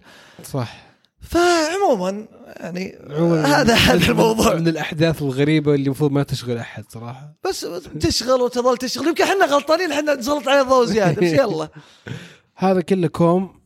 صح. 0.52 0.84
فعموما 1.20 2.26
يعني 2.46 2.98
هذا 3.46 3.74
هذا 3.74 3.94
من- 3.98 4.02
الموضوع. 4.10 4.54
من 4.54 4.68
الأحداث 4.68 5.22
الغريبة 5.22 5.74
اللي 5.74 5.84
المفروض 5.86 6.10
ما 6.12 6.22
تشغل 6.22 6.56
أحد 6.58 6.84
صراحة. 6.88 7.34
بس 7.48 7.66
تشغل 8.00 8.40
وتظل 8.40 8.76
تشغل. 8.76 9.06
يمكن 9.08 9.24
إحنا 9.24 9.44
غلطانين 9.44 9.92
إحنا 9.92 10.14
نسلط 10.14 10.48
عليه 10.48 10.60
الضوء 10.62 10.84
زيادة 10.84 11.20
بس 11.22 11.32
يلا. 11.32 11.68
هذا 12.56 12.80
كله 12.80 13.08
كوم 13.08 13.60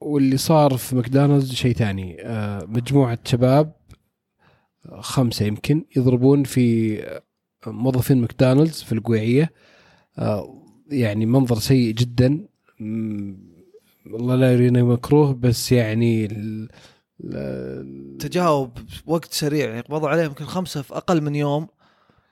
واللي 0.00 0.36
صار 0.36 0.76
في 0.76 0.96
ماكدونالدز 0.96 1.52
شيء 1.52 1.72
ثاني. 1.74 2.16
آه، 2.20 2.64
مجموعة 2.68 3.18
شباب 3.24 3.72
خمسة 4.90 5.46
يمكن 5.46 5.84
يضربون 5.96 6.44
في 6.44 6.98
موظفين 7.66 8.20
ماكدونالدز 8.20 8.82
في 8.82 8.92
القويعية. 8.92 9.52
آه، 10.18 10.62
يعني 10.90 11.26
منظر 11.26 11.58
سيء 11.58 11.94
جدا. 11.94 12.46
مم، 12.80 13.36
والله 14.10 14.34
لا 14.34 14.52
يرينا 14.52 14.82
مكروه 14.82 15.34
بس 15.34 15.72
يعني 15.72 16.28
تجاوب 18.18 18.78
وقت 19.06 19.32
سريع 19.32 19.68
يعني 19.68 19.80
قبضوا 19.80 20.08
عليه 20.08 20.22
يمكن 20.22 20.44
خمسة 20.44 20.82
في 20.82 20.96
أقل 20.96 21.20
من 21.20 21.34
يوم. 21.34 21.68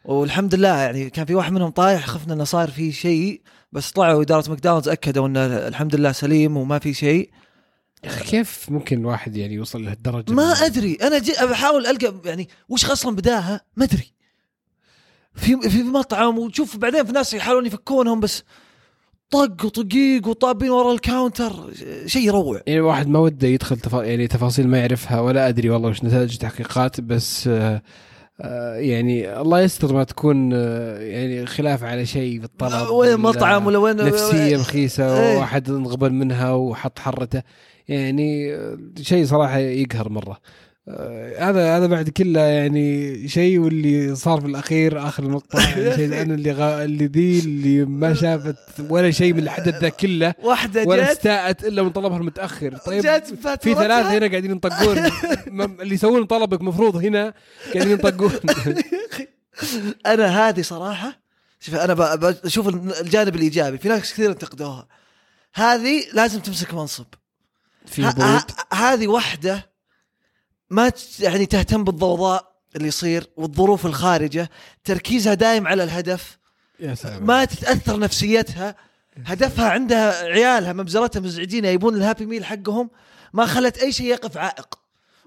والحمد 0.05 0.55
لله 0.55 0.77
يعني 0.77 1.11
كان 1.11 1.25
في 1.27 1.35
واحد 1.35 1.53
منهم 1.53 1.71
طايح 1.71 2.07
خفنا 2.07 2.35
إنه 2.35 2.45
صار 2.45 2.71
في 2.71 2.93
شيء 2.93 3.41
بس 3.73 3.91
طلعوا 3.91 4.23
إدارة 4.23 4.51
ماكدونالدز 4.51 4.89
أكدوا 4.89 5.27
إنه 5.27 5.47
الحمد 5.47 5.95
لله 5.97 6.13
سليم 6.13 6.57
وما 6.57 6.79
في 6.79 6.95
شيء. 6.95 7.31
أخي 8.05 8.25
كيف 8.25 8.71
ممكن 8.71 9.05
واحد 9.05 9.37
يعني 9.37 9.55
يوصل 9.55 9.85
لهالدرجة؟ 9.85 10.33
ما 10.33 10.53
أدري. 10.53 10.99
أنا 11.03 11.19
جي 11.19 11.33
بحاول 11.43 11.87
ألقى 11.87 12.15
يعني 12.25 12.49
وش 12.69 12.85
أصلا 12.91 13.17
بداها؟ 13.17 13.61
ما 13.77 13.85
أدري. 13.85 14.13
في 15.35 15.71
في 15.71 15.83
مطعم 15.83 16.39
وتشوف 16.39 16.77
بعدين 16.77 17.05
في 17.05 17.13
ناس 17.13 17.35
يحاولون 17.35 17.67
يفكونهم 17.67 18.21
بس 18.21 18.43
طق 19.31 19.65
وطقيق 19.65 20.29
وطابين 20.29 20.71
ورا 20.71 20.93
ال 20.93 21.03
counter 21.03 21.71
شيء 22.07 22.23
يروع. 22.23 22.61
يعني 22.67 22.81
واحد 22.81 23.09
ما 23.09 23.19
وده 23.19 23.49
يدخل 23.49 23.77
تفا... 23.77 24.03
يعني 24.03 24.27
تفاصيل 24.27 24.69
ما 24.69 24.79
يعرفها 24.79 25.21
ولا 25.21 25.49
أدري 25.49 25.71
والله 25.71 25.89
وش 25.89 26.05
نتائج 26.05 26.33
التحقيقات 26.33 27.01
بس 27.01 27.49
آه 27.49 27.83
آه 28.41 28.75
يعني 28.75 29.41
الله 29.41 29.61
يستر 29.61 29.93
ما 29.93 30.05
تكون 30.05 30.51
آه 30.53 30.99
يعني 30.99 31.47
خلاف 31.47 31.85
على 31.85 32.07
شيء 32.07 32.41
بالطلب 32.41 32.89
وين 32.91 33.17
مطعم 33.17 33.67
ولا 33.67 33.79
وين 33.79 33.97
نفسية 33.97 34.57
مخيسه 34.57 35.21
إيه. 35.21 35.37
وواحد 35.37 35.71
انغبن 35.71 36.15
منها 36.15 36.53
وحط 36.53 36.99
حرته. 36.99 37.43
يعني 37.91 38.59
شيء 39.03 39.27
صراحة 39.27 39.59
يقهر 39.59 40.09
مرة. 40.09 40.41
آه، 40.89 41.51
هذا 41.51 41.77
هذا 41.77 41.87
بعد 41.87 42.09
كله 42.09 42.41
يعني 42.41 43.29
شيء 43.29 43.59
واللي 43.59 44.15
صار 44.15 44.41
في 44.41 44.47
الأخير 44.47 45.09
آخر 45.09 45.23
المقطع 45.23 45.61
يعني 45.69 45.97
شيء 45.97 46.23
أنا 46.23 46.35
اللي 46.35 46.53
غا... 46.53 46.85
اللي 46.85 47.07
ذي 47.07 47.39
اللي 47.39 47.85
ما 47.85 48.15
شافت 48.15 48.57
ولا 48.89 49.11
شيء 49.11 49.33
من 49.33 49.43
الحدث 49.43 49.75
ذا 49.75 49.89
كله 49.89 50.35
واحدة 50.43 50.85
ولا 50.85 51.13
استاءت 51.13 51.65
إلا 51.65 51.83
من 51.83 51.91
طلبها 51.91 52.19
المتأخر. 52.19 52.77
طيب 52.77 53.03
في. 53.61 53.75
ثلاثة 53.75 54.19
هنا 54.19 54.27
قاعدين 54.27 54.51
ينطقون. 54.51 54.99
اللي 55.83 55.95
يسوون 55.95 56.25
طلبك 56.25 56.63
مفروض 56.63 56.97
هنا 56.97 57.35
قاعدين 57.75 57.93
ينطقون. 57.93 58.33
أنا 60.07 60.49
هذه 60.49 60.63
صراحة 60.63 61.21
شوف 61.61 61.75
أنا 61.75 61.95
بشوف 62.45 62.69
الجانب 63.01 63.35
الإيجابي 63.35 63.79
في 63.79 63.89
ناس 63.89 64.13
كثير 64.13 64.31
انتقدوها. 64.31 64.89
هذه 65.55 66.05
لازم 66.13 66.41
تمسك 66.41 66.75
منصب. 66.75 67.07
في 67.91 68.05
ه- 68.05 68.47
هذه 68.73 69.07
واحدة 69.09 69.71
ما 70.71 70.89
ت- 70.89 71.21
يعني 71.21 71.47
تهتم 71.47 71.85
بالضوضاء 71.85 72.51
اللي 72.77 72.89
يصير 72.89 73.27
والظروف 73.37 73.87
الخارجة. 73.87 74.51
تركيزها 74.85 75.35
دايم 75.35 75.67
على 75.67 75.85
الهدف. 75.85 76.39
يا 76.81 76.95
سلام. 76.95 77.27
ما 77.27 77.45
تتأثر 77.45 77.99
نفسيتها. 77.99 78.77
هدفها 79.27 79.69
عندها 79.71 80.23
عيالها 80.25 80.73
مبزرتها 80.73 81.21
مزعجين 81.21 81.65
يبون 81.65 81.95
الهابي 81.95 82.27
ميل 82.27 82.45
حقهم. 82.45 82.91
ما 83.33 83.47
خلت 83.47 83.79
أي 83.79 83.93
شيء 83.93 84.07
يقف 84.07 84.37
عائق. 84.37 84.80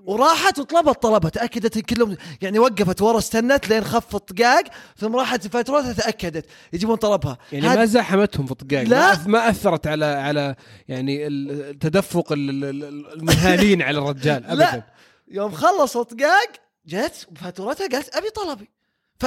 وراحت 0.06 0.60
وطلبت 0.60 1.04
طلبها. 1.04 1.30
تأكدت 1.30 1.80
كلهم 1.80 2.18
يعني 2.42 2.60
وقفت 2.60 3.02
ورا 3.02 3.18
استنت 3.18 3.70
لين 3.70 3.84
خف 3.84 4.16
الطقاق 4.16 4.64
ثم 4.98 5.16
راحت 5.16 5.48
فاتورتها 5.48 5.94
تأكدت. 5.94 6.46
يجيبون 6.74 6.96
طلبها. 6.96 7.38
يعني 7.52 7.68
ما 7.68 7.86
زاحمتهم 7.86 8.46
في 8.46 8.52
الطقاق 8.52 8.84
لا. 8.84 9.28
ما, 9.28 9.50
أثرت 9.50 9.88
على 9.88 10.06
على 10.06 10.56
يعني 10.88 11.28
تدفق 11.74 12.32
ال- 12.32 12.50
ال- 12.50 12.84
ال- 12.84 13.14
المنهالين 13.14 13.82
على 13.82 13.98
الرجال. 13.98 14.46
ابدا. 14.46 14.56
لا 14.56 14.84
يوم 15.28 15.52
خلص 15.52 15.98
الطقاق 15.98 16.52
جت 16.86 17.28
بفاتورتها 17.32 17.88
قالت 17.88 18.16
أبي 18.16 18.30
طلبي. 18.30 18.70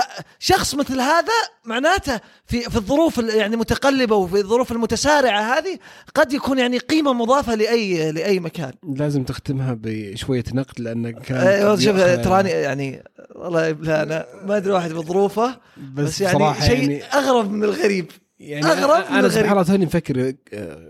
فشخص 0.01 0.75
مثل 0.75 1.01
هذا 1.01 1.33
معناته 1.65 2.21
في 2.47 2.61
في 2.61 2.77
الظروف 2.77 3.19
ال- 3.19 3.29
يعني 3.35 3.57
متقلبة 3.57 4.17
وفي 4.17 4.37
الظروف 4.37 4.73
المتسارعة 4.73 5.41
هذه 5.59 5.79
قد 6.15 6.33
يكون 6.33 6.59
يعني 6.59 6.79
قيمة 6.79 7.13
مضافة 7.13 7.55
لاي 7.55 8.13
لأي 8.13 8.41
مكان. 8.41 8.73
لازم 8.97 9.25
تختمها 9.25 9.77
بشوية 9.81 10.45
نقد 10.55 10.81
لأن 10.81 11.11
كان 11.11 11.69
قد 11.71 11.81
شوف 11.81 11.97
تراني 12.01 12.51
يعني 12.51 13.03
والله 13.35 13.71
لا 13.71 14.03
أنا 14.03 14.27
ما 14.45 14.57
أدري 14.57 14.73
واحد 14.73 14.93
بظروفه 14.93 15.49
بس, 15.95 16.05
بس 16.05 16.21
يعني 16.21 16.39
صراحة 16.39 16.67
شيء 16.67 16.79
يعني 16.91 17.05
أغرب 17.05 17.51
من 17.51 17.65
الغريب. 17.65 18.11
يعني 18.39 18.67
أغرب 18.67 19.11
من 19.11 19.17
أنا. 19.19 19.29
سبحان 19.29 19.53
الله 19.53 19.63
توني 19.63 19.87
مفكر 19.87 20.21
آه، 20.29 20.35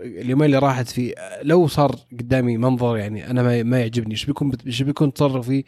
اليومين 0.01 0.45
اللي 0.45 0.57
راحت 0.59 0.99
آه، 0.99 1.43
لو 1.43 1.67
صار 1.67 1.95
قدامي 2.19 2.57
منظر 2.57 2.97
يعني 2.97 3.29
أنا 3.31 3.43
ما 3.43 3.63
ما 3.63 3.79
يعجبني 3.79 4.11
إيش 4.11 4.25
بيكون 4.25 4.51
إيش 4.65 4.81
بيكون 4.81 5.13
تصرفي؟ 5.13 5.63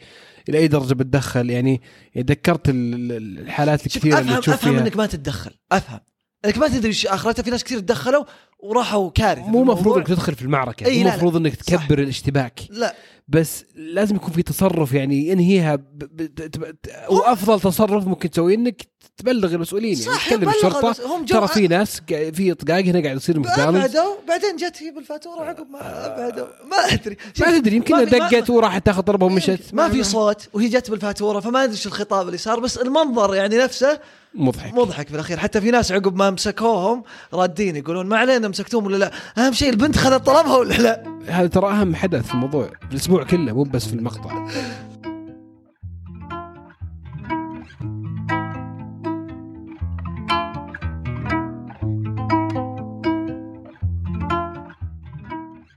إلى 0.48 0.58
أي 0.58 0.68
درجة 0.68 0.94
بتدخل؟ 0.94 1.50
يعني 1.50 1.80
ذكرت 2.18 2.68
ال- 2.68 3.12
ال- 3.12 3.38
الحالات 3.38 3.86
الكثيرة 3.86 4.18
اللي 4.18 4.30
افهم 4.30 4.40
تشوف 4.40 4.54
أفهم 4.54 4.72
فيها. 4.72 4.82
إنك 4.82 4.96
ما 4.96 5.06
تتدخل 5.06 5.50
أفهم. 5.72 6.00
إنك 6.44 6.58
ما 6.58 6.68
تدري 6.68 6.88
إيش 6.88 7.06
آخرتها 7.06 7.42
في 7.42 7.50
ناس 7.50 7.64
كثير 7.64 7.78
تدخلوا 7.78 8.24
وراحوا 8.62 9.10
كارثة 9.10 9.46
مو 9.46 9.64
مفروض. 9.64 9.96
إنك 9.96 10.06
تدخل 10.06 10.34
في 10.34 10.42
المعركة 10.42 10.86
أي 10.86 11.04
مو. 11.04 11.10
مفروض 11.10 11.36
إنك 11.36 11.62
صح. 11.62 11.84
تكبر 11.84 11.98
الاشتباك. 11.98 12.60
لا. 12.70 12.94
بس 13.28 13.64
لازم 13.74 14.16
يكون 14.16 14.32
في 14.32 14.42
تصرف 14.42 14.92
يعني 14.92 15.28
ينهيها 15.28 15.76
ب... 15.76 15.82
ب... 15.98 16.24
ت- 16.34 16.90
وأفضل 17.10 17.60
تصرف 17.60 18.06
ممكن 18.06 18.30
تسويه 18.30 18.54
إنك 18.54 18.82
تبلغ 19.16 19.54
المسؤولين 19.54 19.98
يعني 19.98 20.18
تكلم 20.26 20.48
الشرطة. 20.48 21.16
هم 21.16 21.24
ترى 21.24 21.48
في 21.48 21.68
ناس 21.68 22.00
في 22.08 22.54
طقاق 22.54 22.80
هنا 22.84 23.02
قاعد 23.02 23.16
يصير 23.16 23.38
ماكدونالدز 23.38 23.96
ابعدوا 23.96 24.14
بعدين 24.28 24.56
جت 24.56 24.82
هي 24.82 24.90
بالفاتورة 24.90 25.44
عقب 25.44 25.70
ما 25.70 26.06
ابعدوا 26.06 26.46
ما 26.70 26.76
أدري. 26.94 27.16
ما 27.40 27.58
تدري 27.58 27.76
يمكن 27.76 28.04
دقت 28.04 28.50
وراحت 28.50 28.86
تاخذ 28.86 29.02
ضربة 29.02 29.26
ومشت. 29.26 29.60
ما 29.72 29.88
في 29.88 30.02
صوت 30.02 30.48
وهي 30.52 30.68
جت 30.68 30.90
بالفاتورة 30.90 31.40
فما 31.40 31.64
أدري 31.64 31.72
إيش 31.72 31.86
الخطاب 31.86 32.26
اللي 32.26 32.38
صار 32.38 32.60
بس 32.60 32.78
المنظر 32.78 33.34
يعني 33.34 33.58
نفسه 33.58 34.00
مضحك. 34.34 34.74
مضحك 34.74 35.08
في 35.08 35.14
الأخير. 35.14 35.38
حتى 35.38 35.60
في 35.60 35.70
ناس 35.70 35.92
عقب 35.92 36.16
ما 36.16 36.30
مسكوهم 36.30 37.02
رادين 37.34 37.76
يقولون 37.76 38.06
ما 38.06 38.18
علينا 38.18 38.48
مسكتوهم 38.50 38.86
ولا 38.86 38.96
لا؟ 38.96 39.10
أهم 39.38 39.52
شيء 39.52 39.70
البنت 39.70 39.98
خذت 39.98 40.26
طلبها 40.26 40.56
ولا 40.56 40.74
لا؟ 40.74 41.02
هذا 41.26 41.46
ترى 41.46 41.70
أهم 41.70 41.94
حدث 41.94 42.26
في 42.26 42.34
الموضوع 42.34 42.66
في 42.66 42.92
الأسبوع 42.92 43.24
كله 43.24 43.52
مو 43.52 43.62
بس 43.62 43.86
في 43.86 43.94
المقطع. 43.94 44.46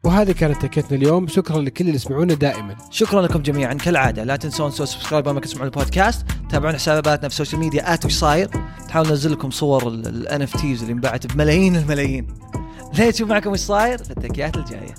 وهذه 0.04 0.32
كانت 0.32 0.62
تكتنا 0.62 0.98
اليوم. 0.98 1.28
شكرا 1.28 1.62
لكل 1.62 1.86
اللي 1.86 1.96
يسمعونا 1.96 2.34
دائما. 2.34 2.76
شكرا 2.92 3.22
لكم 3.22 3.42
جميعا. 3.42 3.74
كالعادة 3.74 4.24
لا 4.24 4.36
تنسون 4.36 4.72
تسوون 4.72 4.88
subscribe 4.88 5.28
لما 5.28 5.40
تسمعون 5.40 5.68
البودكاست 5.68 6.26
تابعون 6.50 6.76
حساباتنا 6.76 7.30
في 7.30 7.34
ال 7.34 7.38
social 7.38 7.62
media 7.62 7.94
at 7.94 8.06
وش 8.06 8.14
صاير 8.14 8.50
نحاول 8.90 9.08
ننزل 9.08 9.32
لكم 9.32 9.52
صور 9.52 9.88
الان 9.88 10.42
اف 10.42 10.62
تيز 10.62 10.82
اللي 10.82 10.94
انباعت 10.94 11.34
بملايين 11.34 11.76
الملايين. 11.76 12.28
تشوف 12.98 13.30
معكم 13.30 13.52
وش 13.52 13.60
صاير؟ 13.60 14.04
في 14.04 14.12
التكيات 14.12 14.58
الجاية. 14.58 14.96